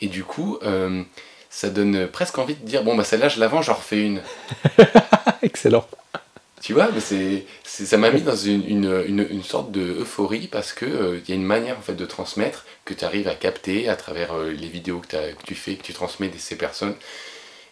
[0.04, 1.02] Et du coup, euh,
[1.50, 4.22] ça donne presque envie de dire bon, bah celle-là, je la vends, j'en refais une.
[5.42, 5.88] Excellent.
[6.62, 10.74] tu vois, mais c'est, ça m'a mis dans une, une, une, sorte de euphorie parce
[10.74, 13.36] qu'il euh, il y a une manière en fait de transmettre que tu arrives à
[13.36, 16.58] capter à travers euh, les vidéos que, que, tu fais, que tu transmets de ces
[16.58, 16.96] personnes.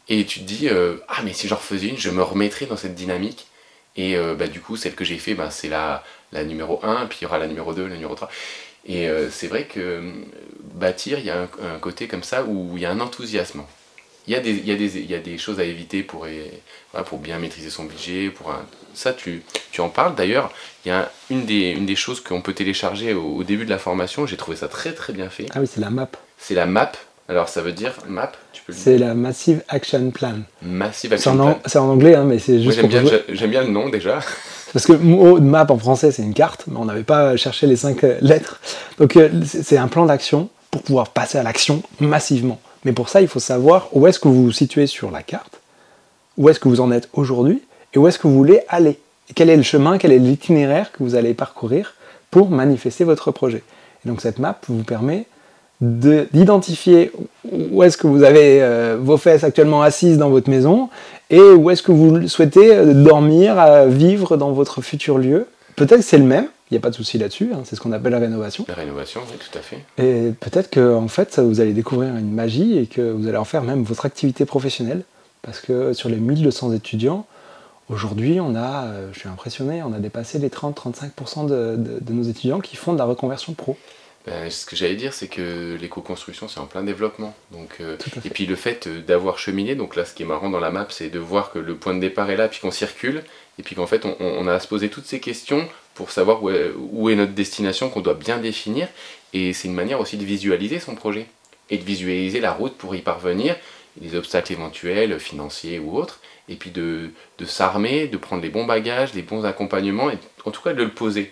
[0.07, 2.77] Et tu te dis, euh, ah mais si j'en refaisais une, je me remettrais dans
[2.77, 3.47] cette dynamique.
[3.97, 7.19] Et bah, du coup, celle que j'ai fait, bah, c'est la, la numéro 1, puis
[7.19, 8.29] il y aura la numéro 2, la numéro 3.
[8.87, 10.13] Et c'est vrai que
[10.73, 13.61] bâtir, il y a un, côté comme ça où il y a un enthousiasme.
[14.27, 16.03] Il y, a des, il, y a des, il y a des choses à éviter
[16.03, 16.27] pour,
[17.05, 18.29] pour bien maîtriser son budget.
[18.29, 18.53] Pour
[18.93, 20.13] Ça, tu, tu en parles.
[20.13, 20.51] D'ailleurs,
[20.85, 23.79] il y a une des, une des choses qu'on peut télécharger au, début de la
[23.79, 24.27] formation.
[24.27, 25.47] J'ai trouvé ça très très bien fait.
[25.55, 26.09] Ah oui, c'est la map.
[26.37, 26.91] C'est la map.
[27.29, 28.31] Alors ça veut dire map
[28.69, 30.39] C'est la Massive Action Plan.
[30.61, 31.59] Massive Action Plan.
[31.65, 32.75] C'est en anglais, hein, mais c'est juste.
[32.75, 34.19] J'aime bien, j'aime bien le nom déjà.
[34.73, 38.03] Parce que map en français c'est une carte, mais on n'avait pas cherché les cinq
[38.03, 38.59] euh, lettres.
[38.99, 42.59] Donc euh, c'est un plan d'action pour pouvoir passer à l'action massivement.
[42.85, 45.59] Mais pour ça, il faut savoir où est-ce que vous vous situez sur la carte,
[46.37, 47.61] où est-ce que vous en êtes aujourd'hui,
[47.93, 48.97] et où est-ce que vous voulez aller.
[49.35, 51.93] quel est le chemin, quel est l'itinéraire que vous allez parcourir
[52.31, 53.63] pour manifester votre projet.
[54.03, 55.25] Et donc cette map vous permet
[55.81, 57.11] d'identifier
[57.51, 60.89] où est-ce que vous avez euh, vos fesses actuellement assises dans votre maison
[61.31, 63.55] et où est-ce que vous souhaitez euh, dormir,
[63.87, 65.47] vivre dans votre futur lieu.
[65.75, 67.81] Peut-être que c'est le même, il n'y a pas de souci là-dessus, hein, c'est ce
[67.81, 68.65] qu'on appelle la rénovation.
[68.69, 69.83] La rénovation, oui, tout à fait.
[69.97, 73.43] Et peut-être que en fait, vous allez découvrir une magie et que vous allez en
[73.43, 75.03] faire même votre activité professionnelle.
[75.41, 77.25] Parce que sur les 1200 étudiants,
[77.89, 82.23] aujourd'hui, on a, euh, je suis impressionné, on a dépassé les 30-35% de, de, nos
[82.23, 83.77] étudiants qui font de la reconversion pro.
[84.27, 87.33] Ben, ce que j'allais dire, c'est que l'éco-construction, c'est en plein développement.
[87.51, 90.51] Donc, euh, et puis le fait euh, d'avoir cheminé, donc là, ce qui est marrant
[90.51, 92.71] dans la map, c'est de voir que le point de départ est là, puis qu'on
[92.71, 93.23] circule,
[93.57, 96.43] et puis qu'en fait, on, on, a à se poser toutes ces questions pour savoir
[96.43, 96.49] où
[97.09, 98.87] est, notre destination qu'on doit bien définir.
[99.33, 101.27] Et c'est une manière aussi de visualiser son projet
[101.69, 103.55] et de visualiser la route pour y parvenir,
[103.99, 107.11] les obstacles éventuels, financiers ou autres, et puis de,
[107.45, 110.91] s'armer, de prendre les bons bagages, les bons accompagnements, et en tout cas de le
[110.91, 111.31] poser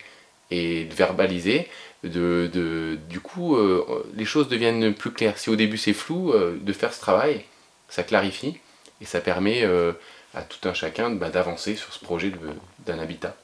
[0.52, 1.68] et de verbaliser.
[2.04, 5.38] De, de du coup, euh, les choses deviennent plus claires.
[5.38, 7.44] Si au début c'est flou, euh, de faire ce travail,
[7.90, 8.58] ça clarifie
[9.02, 9.92] et ça permet euh,
[10.34, 12.32] à tout un chacun bah, d'avancer sur ce projet
[12.86, 13.36] d'un habitat.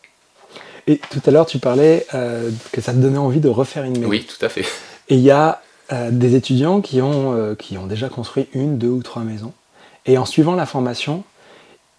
[0.88, 3.98] Et tout à l'heure, tu parlais euh, que ça te donnait envie de refaire une
[3.98, 4.10] maison.
[4.10, 4.66] Oui, tout à fait.
[5.10, 8.78] Et il y a euh, des étudiants qui ont, euh, qui ont déjà construit une,
[8.78, 9.54] deux ou trois maisons.
[10.06, 11.24] Et en suivant la formation,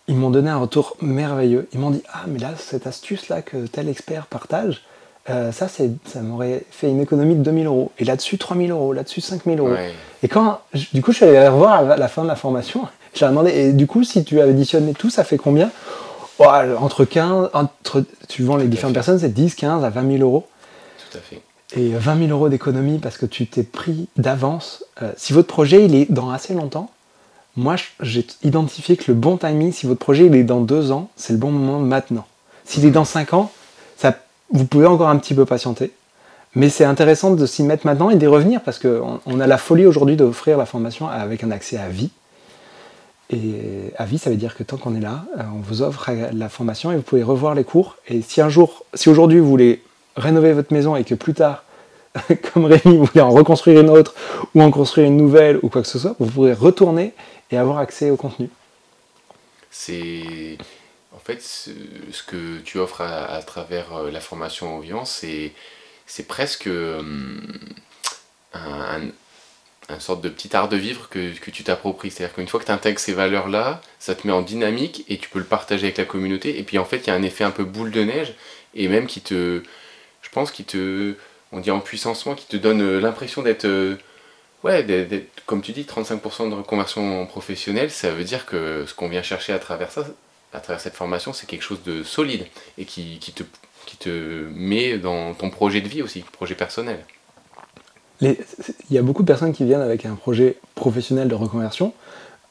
[0.06, 1.68] ils m'ont donné un retour merveilleux.
[1.72, 4.84] Ils m'ont dit Ah, mais là, cette astuce-là que tel expert partage,
[5.26, 7.90] ça, ça m'aurait fait une économie de 2000 euros.
[7.98, 8.92] Et là-dessus, 3000 euros.
[8.92, 9.74] Là-dessus, 5000 euros.
[10.22, 10.60] Et quand,
[10.92, 12.86] du coup, je suis allé revoir à la fin de la formation.
[13.12, 15.72] J'ai demandé Et du coup, si tu additionné tout, ça fait combien?
[16.38, 20.46] Entre 15, entre, suivant les différentes personnes, c'est 10, 15 à 20 000 euros.
[21.10, 21.40] Tout à fait.
[21.74, 24.84] Et 20 000 euros d'économie parce que tu t'es pris d'avance.
[25.02, 26.90] Euh, si votre projet il est dans assez longtemps,
[27.56, 31.10] moi j'ai identifié que le bon timing, si votre projet il est dans deux ans,
[31.16, 32.26] c'est le bon moment maintenant.
[32.64, 33.50] S'il est dans 5 ans,
[33.96, 34.16] ça,
[34.50, 35.92] vous pouvez encore un petit peu patienter.
[36.54, 39.58] Mais c'est intéressant de s'y mettre maintenant et d'y revenir parce qu'on on a la
[39.58, 42.10] folie aujourd'hui d'offrir la formation avec un accès à vie.
[43.30, 46.10] Et à vie, ça veut dire que tant qu'on est là, euh, on vous offre
[46.32, 47.96] la formation et vous pouvez revoir les cours.
[48.06, 49.82] Et si un jour, si aujourd'hui vous voulez
[50.16, 51.64] rénover votre maison et que plus tard,
[52.52, 54.14] comme Rémi, vous voulez en reconstruire une autre
[54.54, 57.12] ou en construire une nouvelle ou quoi que ce soit, vous pourrez retourner
[57.50, 58.48] et avoir accès au contenu.
[59.70, 60.56] C'est
[61.14, 61.70] en fait ce,
[62.26, 65.52] que tu offres à, travers euh, la formation au vivant, c'est
[66.28, 67.02] presque un,
[68.54, 69.00] un
[70.00, 72.10] sorte de petit art de vivre que, que tu t'appropries.
[72.10, 75.28] C'est-à-dire qu'une fois que tu intègres ces valeurs-là, ça te met en dynamique et tu
[75.28, 76.58] peux le partager avec la communauté.
[76.58, 78.34] Et puis en fait, il y a un effet un peu boule de neige
[78.74, 79.62] et même qui te,
[80.22, 81.14] je pense, qui te,
[81.52, 83.96] on dit en puissancement, qui te donne euh, l'impression d'être, euh,
[84.64, 87.90] ouais, d'être, comme tu dis, 35% de reconversion professionnelle.
[87.90, 90.06] Ça veut dire que ce qu'on vient chercher à travers ça,
[90.52, 92.46] à travers cette formation, c'est quelque chose de solide
[92.78, 93.44] et qui, qui, te,
[93.86, 97.04] qui te met dans ton projet de vie aussi, projet personnel
[98.20, 98.36] il
[98.90, 101.92] y a beaucoup de personnes qui viennent avec un projet professionnel de reconversion,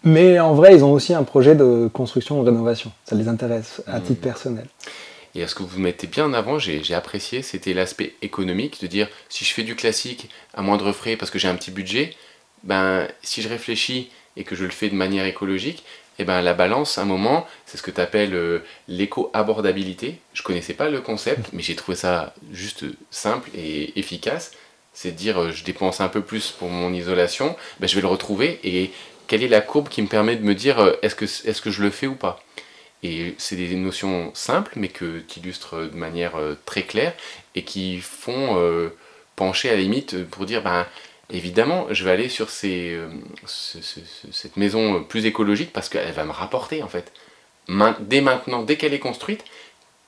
[0.04, 2.91] mais en vrai, ils ont aussi un projet de construction ou de rénovation.
[3.06, 4.23] Ça les intéresse à titre mmh.
[4.23, 4.67] personnel.
[5.34, 9.10] Et ce que vous mettez bien en avant, j'ai apprécié, c'était l'aspect économique, de dire
[9.28, 12.13] si je fais du classique à moindre frais parce que j'ai un petit budget,
[12.63, 15.84] ben si je réfléchis et que je le fais de manière écologique,
[16.17, 20.21] et eh ben la balance, à un moment, c'est ce que tu appelles euh, l'éco-abordabilité.
[20.32, 24.54] Je connaissais pas le concept, mais j'ai trouvé ça juste simple et efficace
[24.95, 28.08] c'est dire euh, je dépense un peu plus pour mon isolation, ben, je vais le
[28.08, 28.91] retrouver et
[29.27, 31.91] quelle est la courbe qui me permet de me dire euh, est-ce que, je le
[31.91, 32.41] fais ou pas?
[33.03, 37.13] Et c'est des notions simples mais que, qui illustrent de manière euh, très claire
[37.53, 38.91] et qui font
[39.36, 40.88] pencher à la limite pour dire ben,
[41.29, 42.97] évidemment je vais aller sur cette
[44.55, 47.12] maison plus écologique parce qu'elle va me rapporter en fait.
[47.99, 49.43] dès maintenant, dès qu'elle est construite,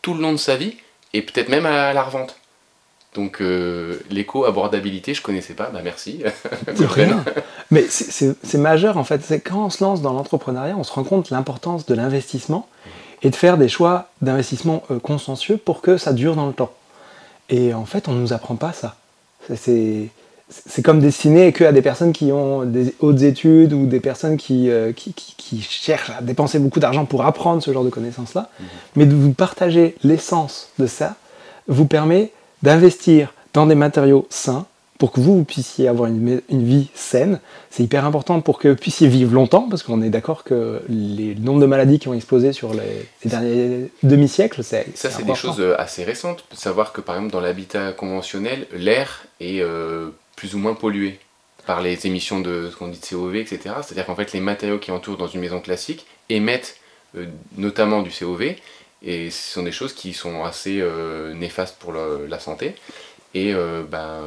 [0.02, 0.78] tout le long de sa vie,
[1.14, 2.38] et peut-être même à la revente.
[3.18, 6.22] Donc euh, l'éco-abordabilité, je connaissais pas, bah merci.
[6.80, 7.26] rien.
[7.72, 11.04] Mais c'est majeur en fait, c'est quand on se lance dans l'entrepreneuriat, on se rend
[11.04, 12.70] compte l'importance de l'investissement
[13.24, 16.72] et de faire des choix d'investissement euh, consensueux pour que ça dure dans le temps.
[17.50, 18.96] Et en fait, on ne nous apprend pas ça.
[19.58, 24.38] C'est comme destiné que à des personnes qui ont des hautes études ou des personnes
[24.38, 28.52] qui, euh, qui, qui, cherchent à dépenser beaucoup d'argent pour apprendre ce genre de connaissances-là.
[28.60, 28.64] Mmh.
[28.96, 31.16] Mais de vous partager l'essence de ça
[31.68, 32.32] vous permet
[32.64, 34.66] d'investir dans des matériaux sains
[34.98, 37.40] pour que vous, puissiez avoir une, vie saine.
[37.70, 41.36] C'est hyper important pour que vous puissiez vivre longtemps, parce qu'on est d'accord que les
[41.36, 44.88] nombres de maladies qui ont explosé sur les, derniers demi-siècles, c'est.
[44.98, 46.46] Ça, c'est des choses euh, assez récentes.
[46.52, 51.20] Savoir que, par exemple, dans l'habitat conventionnel, l'air est euh, plus ou moins pollué
[51.68, 53.60] par les émissions de ce qu'on dit de COV, etc.
[53.84, 56.78] C'est-à-dire qu'en fait, les matériaux qui entourent dans une maison classique émettent
[57.16, 57.26] euh,
[57.58, 58.56] notamment du COV,
[59.04, 62.76] et ce sont des choses qui sont assez euh, néfastes pour la santé.
[63.34, 64.22] Et euh, ben,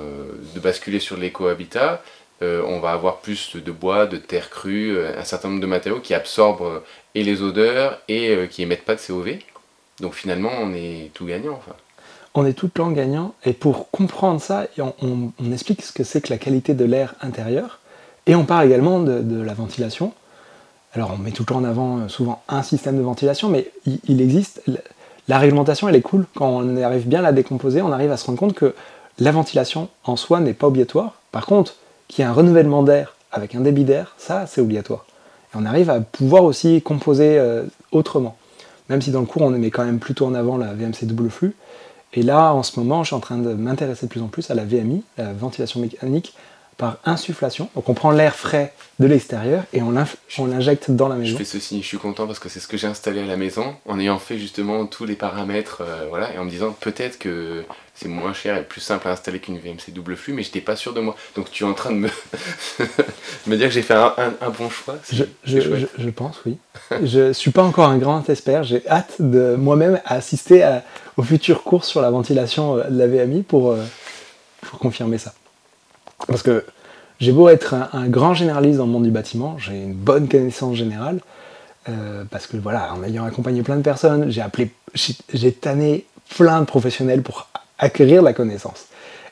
[0.55, 2.03] de basculer sur l'éco-habitat,
[2.43, 6.01] euh, on va avoir plus de bois, de terre crue, un certain nombre de matériaux
[6.01, 6.83] qui absorbent
[7.15, 9.39] et les odeurs et qui émettent pas de COV.
[10.01, 11.55] Donc finalement, on est tout gagnant.
[11.55, 11.77] Enfin.
[12.35, 13.35] On est tout le temps gagnant.
[13.45, 17.81] Et pour comprendre ça, on, explique ce que c'est que la qualité de l'air intérieur.
[18.27, 20.15] Et on parle également de la ventilation.
[20.95, 23.71] Alors on met tout le temps en avant euh, souvent un système de ventilation, mais
[24.09, 24.63] il, existe.
[25.29, 26.27] La réglementation, elle est cool.
[26.35, 28.75] Quand on arrive bien à la décomposer, on arrive à se rendre compte que
[29.19, 31.15] la ventilation en soi n'est pas obligatoire.
[31.31, 31.77] Par contre,
[32.09, 35.05] qu'il y ait un renouvellement d'air avec un débit d'air, ça c'est obligatoire.
[35.53, 38.37] Et on arrive à pouvoir aussi composer euh, autrement.
[38.89, 41.31] Même si dans le cours on met quand même plutôt en avant la VMC double
[41.31, 41.55] flux.
[42.13, 44.51] Et là, en ce moment, je suis en train de m'intéresser de plus en plus
[44.51, 46.35] à la VMI, la ventilation mécanique,
[46.81, 47.69] par insufflation.
[47.75, 49.93] Donc on prend l'air frais de l'extérieur et on
[50.47, 51.33] l'injecte dans la maison.
[51.33, 53.37] Je fais ceci, je suis content parce que c'est ce que j'ai installé à la
[53.37, 57.19] maison en ayant fait justement tous les paramètres euh, voilà, et en me disant peut-être
[57.19, 57.65] que
[57.95, 60.75] c'est moins cher et plus simple à installer qu'une VMC double flux, mais j'étais pas
[60.75, 61.17] sûr de moi.
[61.37, 62.09] Donc tu es en train de me,
[63.47, 64.97] me dire que j'ai fait un, bon choix.
[65.13, 66.57] Je, je, pense, oui.
[67.03, 70.83] je suis pas encore un grand expert, j'ai hâte de moi-même assister à,
[71.19, 73.85] aux futures courses sur la ventilation euh, de la VMI pour, euh,
[74.63, 75.35] pour confirmer ça.
[76.27, 76.65] Parce que
[77.21, 80.77] j'ai beau être un, grand généraliste dans le monde du bâtiment, j'ai une bonne connaissance
[80.77, 81.21] générale,
[81.89, 86.07] euh, parce que voilà, en ayant accompagné plein de personnes, j'ai appelé, j'ai tanné
[86.37, 88.87] plein de professionnels pour acquérir la connaissance.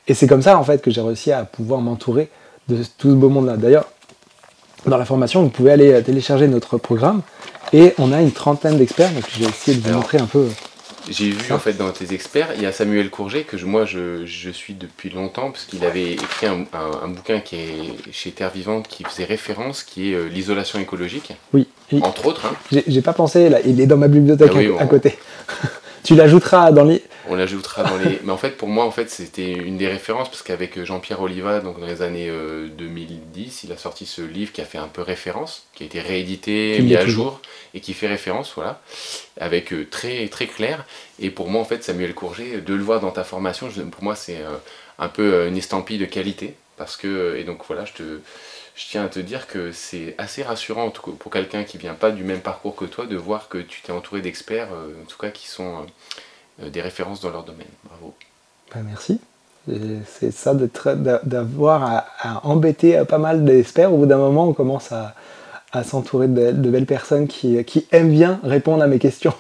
[0.07, 2.31] Et c'est comme ça en fait que j'ai réussi à pouvoir m'entourer
[2.69, 3.57] de tout ce beau monde-là.
[3.57, 3.87] D'ailleurs,
[4.87, 7.23] dans la formation, vous pouvez aller télécharger notre programme
[7.73, 10.49] et on a une trentaine d'experts, donc je vais essayer de vous montrer un peu
[11.11, 14.25] j'ai vu en fait dans tes experts, il y a Samuel Courget que moi je,
[14.53, 19.05] suis depuis longtemps parce qu'il avait écrit un, bouquin qui est chez Terre Vivante qui
[19.05, 21.33] faisait référence, qui est euh, l'isolation écologique.
[21.53, 21.67] Oui.
[22.03, 22.47] Entre autres.
[22.47, 22.81] Hein.
[22.87, 25.19] J'ai pas pensé là, il est dans ma bibliothèque ah à, côté.
[26.03, 27.03] tu l'ajouteras dans les.
[27.29, 28.21] On l'ajoutera dans les.
[28.25, 31.61] Mais en fait, pour moi, en fait, c'était une des références parce qu'avec Jean-Pierre Oliva,
[31.61, 34.89] donc dans les années 2010, euh, il a sorti ce livre qui a fait un
[34.89, 37.41] peu référence, qui a été réédité, mis à jour
[37.75, 38.81] et qui fait référence, voilà,
[39.39, 40.85] avec euh, très très clair.
[41.19, 44.15] Et pour moi, en fait, Samuel Courget, de le voir dans ta formation, pour moi,
[44.15, 44.57] c'est euh,
[44.99, 48.21] un peu une estampille de qualité parce que et donc voilà, je te
[48.79, 52.23] je tiens à te dire que c'est assez rassurant pour quelqu'un qui vient pas du
[52.23, 55.49] même parcours que toi de voir que tu t'es entouré d'experts, en tout cas qui
[55.49, 55.87] sont euh,
[56.59, 57.67] des références dans leur domaine.
[57.85, 58.15] Bravo.
[58.75, 59.21] Ben, merci.
[60.19, 63.93] C'est ça d'avoir à, embêter pas mal d'experts.
[63.93, 65.15] Au bout d'un moment, on commence à,
[65.85, 67.59] s'entourer de, belles personnes qui,
[67.93, 69.35] aiment bien répondre à mes questions.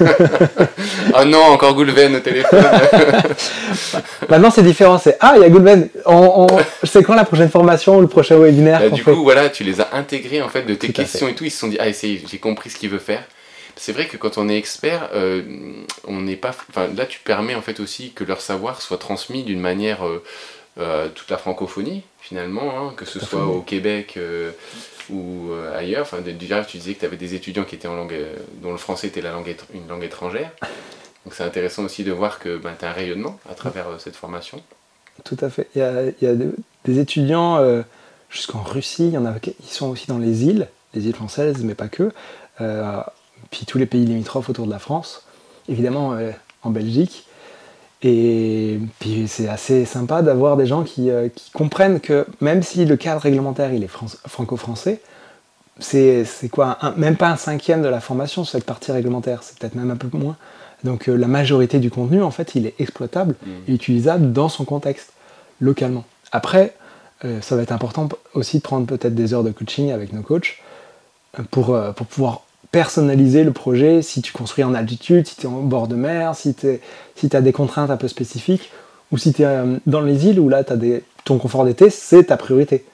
[0.00, 2.64] oh non, encore Goulven au téléphone.
[4.28, 4.98] Maintenant, c'est différent.
[4.98, 5.88] C'est Ah, il y a Goulven.
[6.06, 6.48] On,
[6.82, 9.80] C'est quand la prochaine formation ou le prochain webinaire bah, Du coup, voilà, tu les
[9.80, 11.44] as intégrés en fait de tes questions et tout.
[11.44, 13.22] Ils se sont dit Ah, j'ai compris ce qu'il veut faire
[13.80, 15.42] c'est vrai que quand on est expert, euh,
[16.06, 16.50] on n'est pas.
[16.68, 20.22] Enfin, là, tu permets en fait aussi que leur savoir soit transmis d'une manière euh,
[20.78, 24.18] euh, toute la francophonie finalement, hein, que ce soit au Québec
[25.08, 26.02] ou ailleurs.
[26.02, 28.14] Enfin, déjà, tu disais que tu avais des étudiants qui étaient en langue,
[28.60, 30.50] dont le français était la langue une langue étrangère.
[31.24, 34.14] Donc c'est intéressant aussi de voir que ben, tu as un rayonnement à travers cette
[34.14, 34.62] formation.
[35.24, 35.68] Tout à fait.
[35.74, 36.34] Il y a, il y a
[36.84, 37.82] des, étudiants
[38.28, 41.64] jusqu'en Russie, il y en a, ils sont aussi dans les îles, les îles françaises,
[41.64, 42.12] mais pas que
[43.50, 45.24] puis tous les pays limitrophes autour de la France,
[45.68, 46.30] évidemment euh,
[46.62, 47.26] en Belgique.
[48.02, 52.96] Et puis c'est assez sympa d'avoir des gens qui, euh, comprennent que même si le
[52.96, 53.90] cadre réglementaire il est
[54.26, 55.00] franco-français,
[55.78, 59.74] c'est quoi Même pas un cinquième de la formation sur cette partie réglementaire, c'est peut-être
[59.74, 60.36] même un peu moins.
[60.84, 63.50] Donc euh, la majorité du contenu, en fait, il est exploitable mmh.
[63.68, 65.12] et utilisable dans son contexte,
[65.60, 66.04] localement.
[66.32, 66.74] Après,
[67.42, 70.56] ça va être important aussi de prendre peut-être des heures de coaching avec nos coachs
[71.50, 75.62] pour, pour pouvoir personnaliser le projet si tu construis en altitude, si tu es en
[75.62, 76.80] bord de mer, si tu
[77.16, 78.70] si as des contraintes un peu spécifiques,
[79.12, 81.64] ou si tu es euh, dans les îles où là, tu as des, ton confort
[81.64, 82.84] d'été, c'est ta priorité.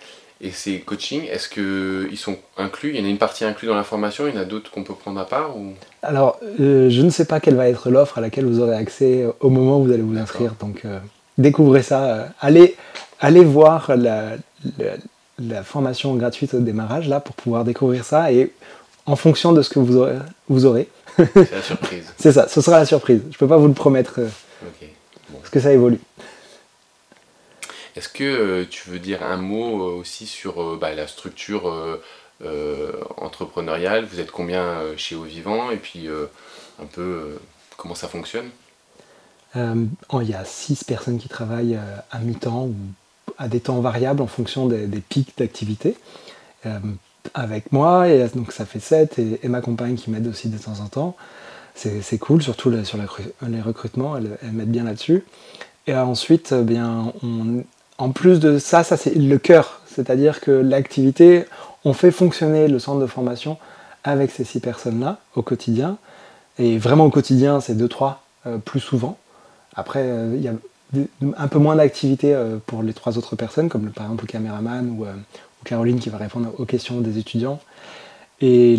[0.40, 2.90] Et ces coachings, est-ce qu'ils sont inclus?
[2.90, 4.70] Il y en a une partie inclue dans la formation, il y en a d'autres
[4.70, 5.72] qu'on peut prendre à part ou...
[6.02, 9.26] Alors, euh, je ne sais pas quelle va être l'offre à laquelle vous aurez accès
[9.40, 10.54] au moment où vous allez vous inscrire.
[10.60, 10.98] Donc, euh,
[11.38, 12.28] découvrez ça.
[12.40, 12.76] allez,
[13.18, 14.32] allez voir la,
[15.38, 18.52] la, formation gratuite au démarrage là pour pouvoir découvrir ça et
[19.06, 20.16] en fonction de ce que vous aurez.
[20.48, 20.88] Vous aurez.
[21.16, 22.12] C'est la surprise.
[22.18, 23.22] C'est ça, ce sera la surprise.
[23.22, 24.20] Je ne peux pas vous le promettre.
[24.20, 24.28] Euh,
[25.32, 26.00] parce que ça évolue.
[27.94, 31.72] Est-ce que euh, tu veux dire un mot euh, aussi sur bah, la structure
[33.16, 34.04] entrepreneuriale?
[34.04, 35.70] Vous êtes combien chez Au Vivant?
[35.70, 37.38] Et puis un peu
[37.76, 38.50] comment ça fonctionne?
[39.54, 41.78] Il y a six personnes qui travaillent
[42.10, 42.74] à mi-temps ou
[43.38, 45.96] à des temps variables en fonction des, pics d'activité
[47.34, 50.80] avec moi, et donc ça fait 7, et, ma compagne qui m'aide aussi de temps
[50.80, 51.16] en temps.
[51.74, 52.98] C'est cool, surtout sur
[53.48, 55.24] les recrutements, elle, elle bien là-dessus.
[55.86, 57.12] Et ensuite, eh bien,
[57.98, 61.44] en plus de ça, ça c'est le cœur, c'est-à-dire que l'activité,
[61.84, 63.58] on fait fonctionner le centre de formation
[64.04, 65.98] avec ces six personnes-là au quotidien.
[66.58, 68.14] Et vraiment au quotidien, c'est 2-3
[68.46, 69.18] euh, plus souvent.
[69.74, 70.52] Après, euh, il y a
[71.36, 74.90] un peu moins d'activité euh, pour les trois autres personnes, comme par exemple le caméraman
[74.90, 75.04] ou,
[75.66, 77.60] Caroline qui va répondre aux questions des étudiants.
[78.40, 78.78] Et,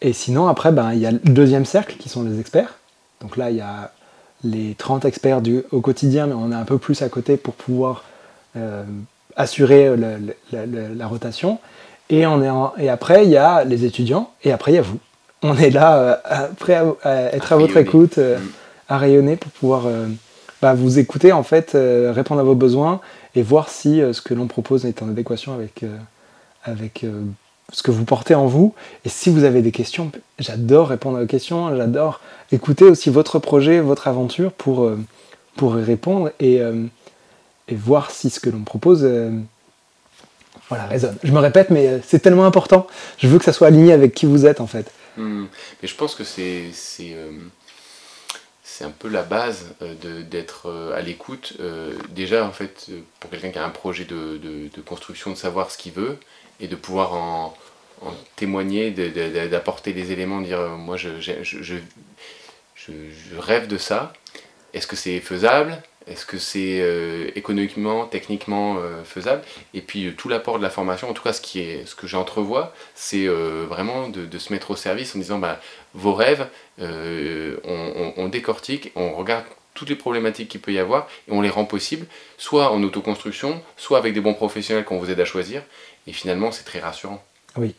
[0.00, 2.76] et sinon, après, ben, il y a le deuxième cercle qui sont les experts.
[3.20, 3.92] Donc là, il y a
[4.44, 7.54] les 30 experts du, au quotidien, mais on est un peu plus à côté pour
[7.54, 8.04] pouvoir
[8.56, 8.84] euh,
[9.36, 9.94] assurer
[10.52, 11.58] la, rotation.
[12.08, 14.82] Et, on est et après, il y a les étudiants, et après, il y a
[14.82, 14.98] vous.
[15.42, 18.48] On est là, euh, prêt à, être à, votre écoute, euh, mm.
[18.88, 19.84] à rayonner pour pouvoir
[20.60, 23.00] bah, vous écouter, en fait, répondre à vos besoins
[23.34, 25.84] et voir si ce que l'on propose est en adéquation avec
[26.64, 27.22] avec euh,
[27.72, 28.74] ce que vous portez en vous.
[29.04, 32.20] Et si vous avez des questions, j'adore répondre à vos questions, j'adore
[32.52, 34.98] écouter aussi votre projet, votre aventure pour, euh,
[35.56, 36.84] pour y répondre et, euh,
[37.68, 39.08] et, voir si ce que l'on propose
[40.68, 41.16] voilà, résonne.
[41.22, 42.86] Je me répète, mais c'est tellement important.
[43.18, 44.90] Je veux que ça soit aligné avec qui vous êtes en fait.
[45.16, 45.46] Hmm.
[45.82, 47.14] Mais je pense que c'est c'est
[48.84, 49.66] un peu la base
[50.30, 51.54] d'être à l'écoute.
[52.10, 55.70] déjà, en fait, pour quelqu'un qui a un projet de, de, de construction, de savoir
[55.70, 56.18] ce qu'il veut,
[56.60, 57.54] et de pouvoir en,
[58.36, 61.10] témoigner, d'apporter des éléments, dire euh, moi je,
[63.36, 64.12] rêve de ça.
[64.72, 65.82] Est-ce que c'est faisable?
[66.06, 69.42] Est-ce que c'est euh, économiquement, techniquement euh, faisable?
[69.74, 72.06] Et puis tout l'apport de la formation, en tout cas ce, qui est, ce que
[72.06, 75.60] j'entrevois, c'est vraiment de, se mettre au service en disant bah,
[75.92, 76.46] vos rêves,
[76.78, 79.44] on, on, décortique, on regarde
[79.74, 82.06] toutes les problématiques qu'il peut y avoir et on les rend possibles,
[82.38, 85.62] soit en autoconstruction, soit avec des bons professionnels qu'on vous aide à choisir.
[86.10, 87.22] Et finalement, c'est très rassurant.
[87.56, 87.76] Oui.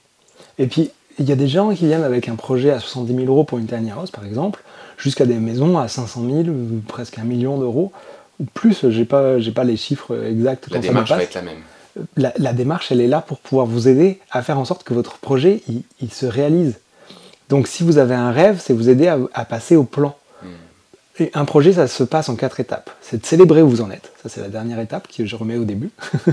[0.57, 0.89] Et puis,
[1.19, 3.57] il y a des gens qui viennent avec un projet à 70 000 euros pour
[3.57, 4.63] une tiny house, par exemple,
[4.97, 7.91] jusqu'à des maisons à 500 000, ou presque un million d'euros,
[8.39, 8.89] ou plus.
[8.89, 10.71] J'ai pas, j'ai pas les chiffres exacts.
[10.71, 11.59] La démarche va être la même.
[12.15, 15.17] La, démarche, elle est là pour pouvoir vous aider à faire en sorte que votre
[15.17, 15.61] projet,
[15.99, 16.79] il, se réalise.
[17.49, 20.15] Donc, si vous avez un rêve, c'est vous aider à, passer au plan.
[20.41, 20.47] Hmm.
[21.19, 22.91] Et un projet, ça se passe en quatre étapes.
[23.01, 24.13] C'est de célébrer où vous en êtes.
[24.23, 25.89] Ça, c'est la dernière étape que je remets au début.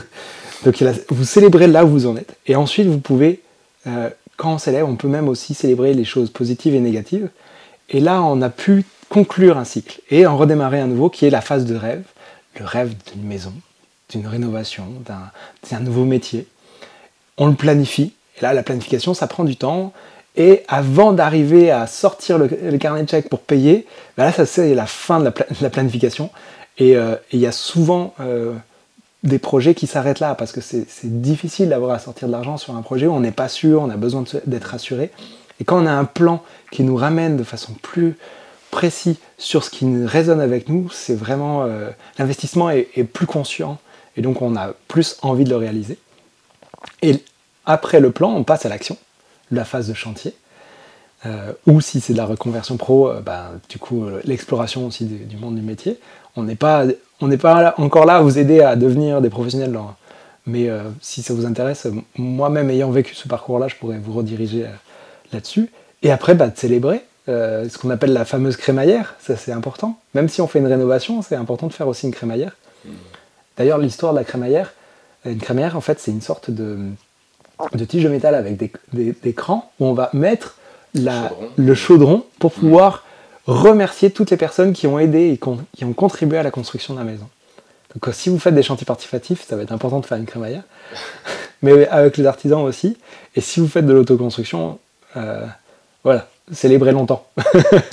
[0.64, 2.37] Donc vous célébrez là où vous en êtes.
[2.47, 3.42] Et ensuite, vous pouvez,
[3.87, 7.29] euh, quand on célèbre, on peut même aussi célébrer les choses positives et négatives.
[7.90, 11.31] Et là, on a pu conclure un cycle et en redémarrer un nouveau qui est
[11.31, 12.03] la phase de rêve.
[12.59, 13.53] Le rêve d'une maison,
[14.11, 14.87] d'une rénovation,
[15.71, 16.47] d'un nouveau métier.
[17.37, 18.12] On le planifie.
[18.38, 19.92] Et là, la planification, ça prend du temps.
[20.37, 24.75] Et avant d'arriver à sortir le, carnet de chèques pour payer, ben là, ça c'est
[24.75, 26.31] la fin de la, planification.
[26.81, 28.55] Euh, et il y a souvent euh,
[29.25, 30.87] des projets qui s'arrêtent là, parce que c'est
[31.21, 33.91] difficile d'avoir à sortir de l'argent sur un projet où on n'est pas sûr, on
[33.91, 35.11] a besoin d'être rassuré.
[35.61, 38.17] Et quand on a un plan qui nous ramène de façon plus
[38.71, 43.79] précise sur ce qui résonne avec nous, c'est vraiment euh, l'investissement est, plus conscient
[44.17, 45.99] et donc on a plus envie de le réaliser.
[47.03, 47.23] Et
[47.67, 48.97] après le plan, on passe à l'action,
[49.51, 50.35] la phase de chantier.
[51.27, 55.37] Euh, ou si c'est de la reconversion pro, euh, bah, du coup l'exploration aussi du,
[55.37, 55.99] monde du métier.
[56.37, 56.85] On n'est pas
[57.21, 59.77] on n'est pas encore là à vous aider à devenir des professionnels.
[60.47, 64.64] Mais euh, si ça vous intéresse, moi-même ayant vécu ce parcours-là, je pourrais vous rediriger
[64.64, 64.71] euh,
[65.33, 65.71] là-dessus.
[66.03, 69.99] Et après, bah, de célébrer euh, ce qu'on appelle la fameuse crémaillère, ça c'est important.
[70.14, 72.57] Même si on fait une rénovation, c'est important de faire aussi une crémaillère.
[73.59, 74.73] D'ailleurs, l'histoire de la crémaillère,
[75.27, 76.79] une crémaillère, en fait, c'est une sorte de,
[77.75, 80.57] de tige de métal avec des, crans où on va mettre
[80.95, 83.05] le chaudron pour pouvoir
[83.49, 85.40] remercier toutes les personnes qui ont aidé et
[85.74, 87.26] qui ont contribué à la construction de la maison.
[87.94, 90.26] Donc euh, si vous faites des chantiers participatifs, ça va être important de faire une
[90.26, 90.64] crémaillère,
[91.62, 92.99] mais avec les artisans aussi.
[93.34, 94.78] Et si vous faites de l'autoconstruction,
[95.16, 95.46] euh,
[96.05, 97.26] voilà, célébrer longtemps.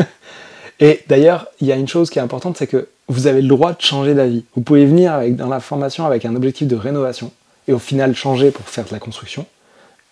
[0.82, 3.48] et d'ailleurs, il y a une chose qui est importante, c'est que vous avez le
[3.48, 4.44] droit de changer d'avis.
[4.56, 7.32] Vous pouvez venir dans la formation avec un objectif de rénovation
[7.70, 9.46] et au final changer pour faire de la construction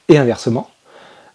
[0.07, 0.69] et inversement.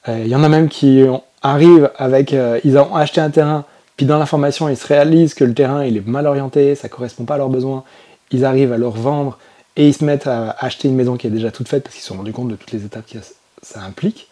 [0.09, 1.05] Euh, il y en a même qui
[1.43, 2.35] arrivent avec,
[2.65, 3.67] ils ont acheté un terrain,
[3.99, 6.89] puis dans la formation ils se réalisent que le terrain il est mal orienté, ça
[6.89, 7.85] correspond pas à leurs besoins,
[8.31, 9.39] ils arrivent à leur vendre
[9.77, 12.03] et ils se mettent à acheter une maison qui est déjà toute faite parce qu'ils
[12.03, 13.19] se sont rendus compte de toutes les étapes que
[13.61, 14.29] ça implique.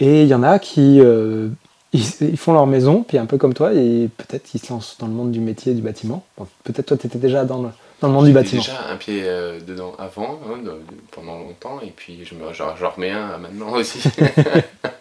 [0.00, 1.48] Et il y en a qui euh,
[1.92, 5.06] ils, font leur maison, puis un peu comme toi, et peut-être ils se lancent dans
[5.06, 6.24] le monde du métier du bâtiment.
[6.64, 7.68] peut-être toi tu étais déjà dans le,
[8.00, 8.62] dans le monde du bâtiment.
[8.62, 10.58] déjà un pied euh, dedans avant, hein,
[11.12, 14.00] pendant longtemps, et puis je me, remets un maintenant aussi.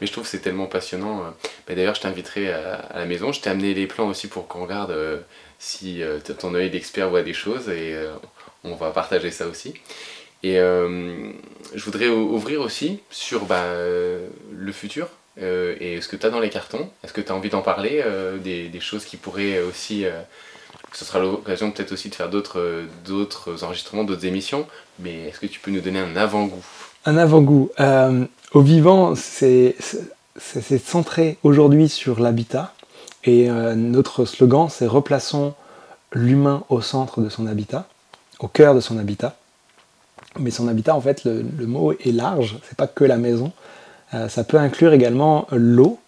[0.00, 1.24] Mais je trouve que c'est tellement passionnant.
[1.24, 1.74] Euh.
[1.74, 3.32] d'ailleurs, je t'inviterai à, la maison.
[3.32, 5.18] Je t'ai amené les plans aussi pour qu'on regarde euh,
[5.58, 6.02] si
[6.38, 7.96] ton œil d'expert voit des choses, et
[8.64, 9.74] on va partager ça aussi.
[10.42, 15.08] Et je voudrais ouvrir aussi sur bah, le futur.
[15.38, 18.04] et ce que tu as dans les cartons, est-ce que tu as envie d'en parler,
[18.42, 20.04] des, choses qui pourraient aussi
[20.94, 24.66] ce sera l'occasion peut-être aussi de faire d'autres enregistrements, d'autres émissions,
[24.98, 26.64] mais est-ce que tu peux nous donner un avant-goût?
[27.06, 27.70] Un avant-goût.
[27.80, 29.76] Euh, au vivant, c'est,
[30.38, 32.72] centré aujourd'hui sur l'habitat,
[33.24, 35.54] et euh, notre slogan, c'est replaçons
[36.12, 37.86] l'humain au centre de son habitat,
[38.38, 39.36] au cœur de son habitat.
[40.38, 43.52] Mais son habitat, en fait, le, mot est large, c'est pas que la maison.
[44.14, 45.98] Euh, ça peut inclure également l'eau,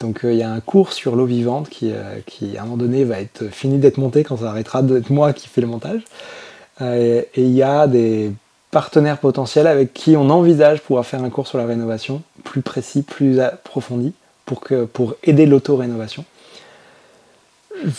[0.00, 1.92] donc il y a un cours sur l'eau vivante qui,
[2.26, 5.32] qui, à un moment donné, va être fini d'être monté quand ça arrêtera d'être moi
[5.32, 6.02] qui fais le montage.
[6.80, 8.32] Et il y a des
[8.72, 13.02] partenaires potentiels avec qui on envisage pouvoir faire un cours sur la rénovation plus précis,
[13.02, 14.14] plus approfondi,
[14.44, 16.24] pour, que, pour aider l'auto-rénovation.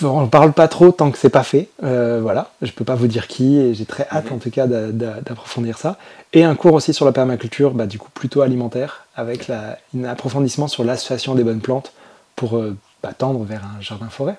[0.03, 1.69] On ne parle pas trop tant que c'est pas fait.
[1.80, 4.34] voilà, je peux pas vous dire qui et j'ai très hâte mhm.
[4.34, 5.97] en tout cas d'approfondir ça.
[6.34, 10.67] Et un cours aussi sur la permaculture, bah, du coup plutôt alimentaire, avec un approfondissement
[10.67, 11.93] sur l'association des bonnes plantes
[12.36, 14.38] pour euh, bah, tendre vers un jardin-forêt.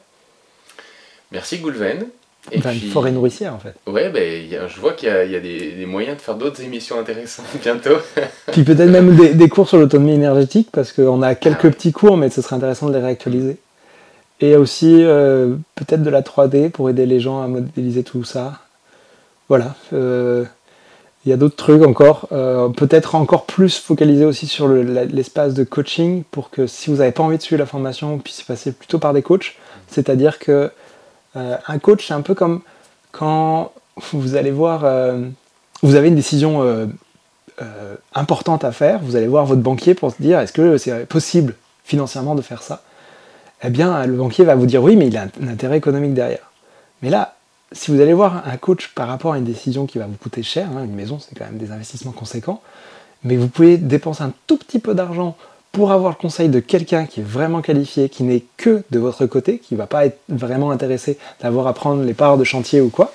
[1.32, 2.06] Merci Goulven.
[2.52, 3.74] Et une forêt nourricière en fait.
[3.86, 7.96] Ouais, ben, je vois qu'il y a, des, moyens de faire d'autres émissions intéressantes bientôt.
[8.52, 12.16] Puis peut-être même des, cours sur l'autonomie énergétique, parce qu'on a quelques ah petits cours,
[12.16, 13.56] mais ce serait intéressant de les réactualiser.
[14.40, 18.60] Et aussi euh, peut-être de la 3D pour aider les gens à modéliser tout ça.
[19.48, 19.74] Voilà.
[19.92, 20.44] Euh,
[21.24, 25.64] il y a d'autres trucs encore, euh, peut-être encore plus focalisé aussi sur l'espace de
[25.64, 28.72] coaching pour que si vous n'avez pas envie de suivre la formation, vous puissiez passer
[28.72, 29.56] plutôt par des coachs.
[29.88, 30.70] C'est-à-dire que
[31.36, 32.60] euh, un coach, c'est un peu comme
[33.12, 33.72] quand
[34.12, 35.20] vous allez voir, euh,
[35.82, 36.88] vous avez une décision
[38.14, 41.54] importante à faire, vous allez voir votre banquier pour se dire est-ce que c'est possible
[41.84, 42.82] financièrement de faire ça?
[43.62, 46.50] Eh bien, le banquier va vous dire oui, mais il a un intérêt économique derrière.
[47.02, 47.34] Mais là,
[47.72, 50.42] si vous allez voir un coach par rapport à une décision qui va vous coûter
[50.42, 52.60] cher, hein, une maison c'est quand même des investissements conséquents,
[53.22, 55.36] mais vous pouvez dépenser un tout petit peu d'argent
[55.74, 59.26] pour avoir le conseil de quelqu'un qui est vraiment qualifié, qui n'est que de votre
[59.26, 62.80] côté, qui ne va pas être vraiment intéressé d'avoir à prendre les parts de chantier
[62.80, 63.12] ou quoi,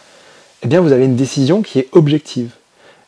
[0.62, 2.52] eh bien vous avez une décision qui est objective.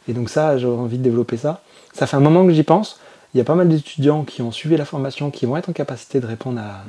[0.07, 1.61] Et donc ça, j'aurais envie de développer ça.
[1.93, 2.99] Ça fait un moment que j'y pense.
[3.33, 5.73] Il y a pas mal d'étudiants qui ont suivi la formation, qui vont être en
[5.73, 6.85] capacité de répondre à,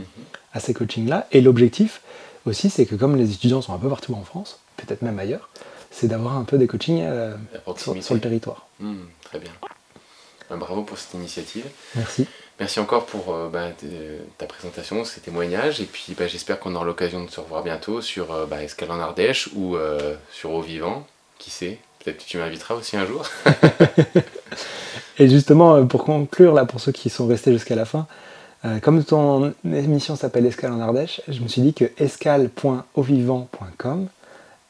[0.56, 1.26] à ces coachings-là.
[1.32, 2.00] Et l'objectif,
[2.46, 5.48] aussi, c'est que comme les étudiants sont un peu partout en France, peut-être même ailleurs,
[5.90, 7.34] c'est d'avoir un peu des coachings euh,
[7.76, 8.66] sur, le territoire.
[8.80, 9.52] Hmm, très bien.
[10.48, 11.64] Ben, bravo pour cette initiative.
[11.94, 12.26] Merci.
[12.62, 13.72] Merci encore pour euh, ben,
[14.38, 15.80] ta présentation, ces témoignages.
[15.80, 19.00] Et puis ben, j'espère qu'on aura l'occasion de se revoir bientôt sur euh, Escale en
[19.00, 19.74] Ardèche ou
[20.30, 21.04] sur Au Vivant.
[21.38, 23.24] Qui sait Peut-être que tu m'inviteras aussi un jour.
[25.18, 28.06] et justement, pour conclure, là, pour ceux qui sont restés jusqu'à la fin,
[28.64, 34.06] euh, comme ton émission s'appelle Escale en Ardèche, je me suis dit que escale.auvivant.com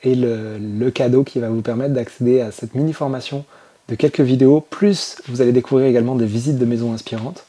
[0.02, 3.44] est le, cadeau qui va vous permettre d'accéder à cette mini formation
[3.90, 7.44] de quelques vidéos, plus vous allez découvrir également des visites de maisons inspirantes.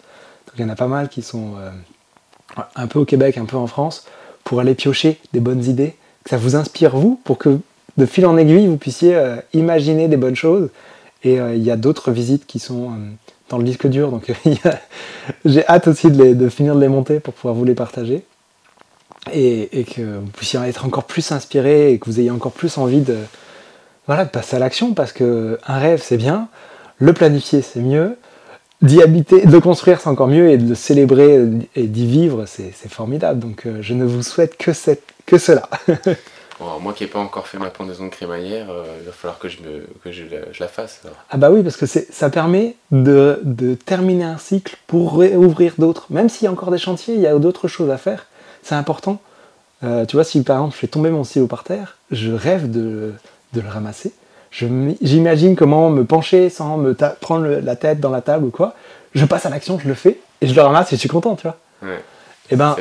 [0.56, 3.58] Il y en a pas mal qui sont euh, un peu au Québec, un peu
[3.58, 4.06] en France,
[4.44, 7.60] pour aller piocher des bonnes idées, que ça vous inspire vous, pour que
[7.98, 10.70] de fil en aiguille vous puissiez euh, imaginer des bonnes choses.
[11.24, 12.92] Et il y a d'autres visites qui sont
[13.48, 14.12] dans le disque dur.
[14.12, 14.34] Donc
[15.46, 18.26] j'ai hâte aussi de, finir de les monter pour pouvoir vous les partager.
[19.32, 23.00] Et, que vous puissiez être encore plus inspiré et que vous ayez encore plus envie
[23.00, 23.16] de,
[24.06, 26.50] voilà, de passer à l'action parce que un rêve c'est bien,
[26.98, 28.18] le planifier c'est mieux,
[28.84, 31.40] d'y habiter, de le construire c'est encore mieux et de le célébrer
[31.76, 33.40] et d'y vivre c'est formidable.
[33.40, 35.68] Donc euh, je ne vous souhaite que, cette, que cela.
[36.82, 39.50] moi qui n'ai pas encore fait ma pendaison de crémaillère, euh, il va falloir que
[39.50, 40.24] je, me, que je,
[40.60, 41.02] la, fasse.
[41.30, 46.06] Ah bah oui, parce que ça permet de, de, terminer un cycle pour réouvrir d'autres.
[46.10, 48.28] Même s'il y a encore des chantiers, il y a d'autres choses à faire.
[48.62, 49.20] C'est important.
[49.84, 52.72] Euh, tu vois, si par exemple je fais tomber mon silo par terre, je rêve
[52.72, 53.14] de,
[53.54, 54.14] de le ramasser.
[54.54, 58.76] J'imagine comment me pencher sans me prendre la tête dans la table ou quoi.
[59.16, 61.36] Je passe à l'action, je le fais, et je le ramasse et je suis content,
[61.36, 61.58] tu vois.
[61.84, 62.76] Et eh ben,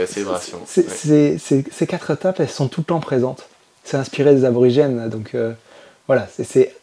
[0.66, 3.46] c'est Ces quatre étapes, elles sont tout le temps présentes.
[3.84, 5.52] C'est inspiré des aborigènes, donc euh,
[6.06, 6.74] voilà, c'est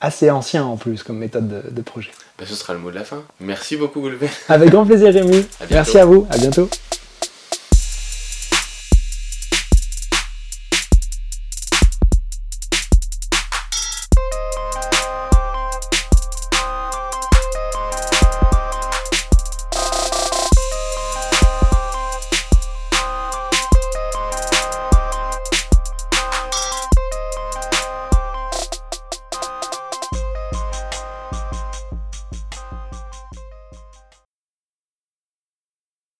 [0.00, 2.10] assez ancien en plus comme méthode de, projet.
[2.38, 3.22] Ben, ce sera le mot de la fin.
[3.40, 4.30] Merci beaucoup, Goulbert.
[4.48, 5.44] Avec grand plaisir, Rémi.
[5.70, 6.26] Merci à vous.
[6.30, 6.68] À bientôt.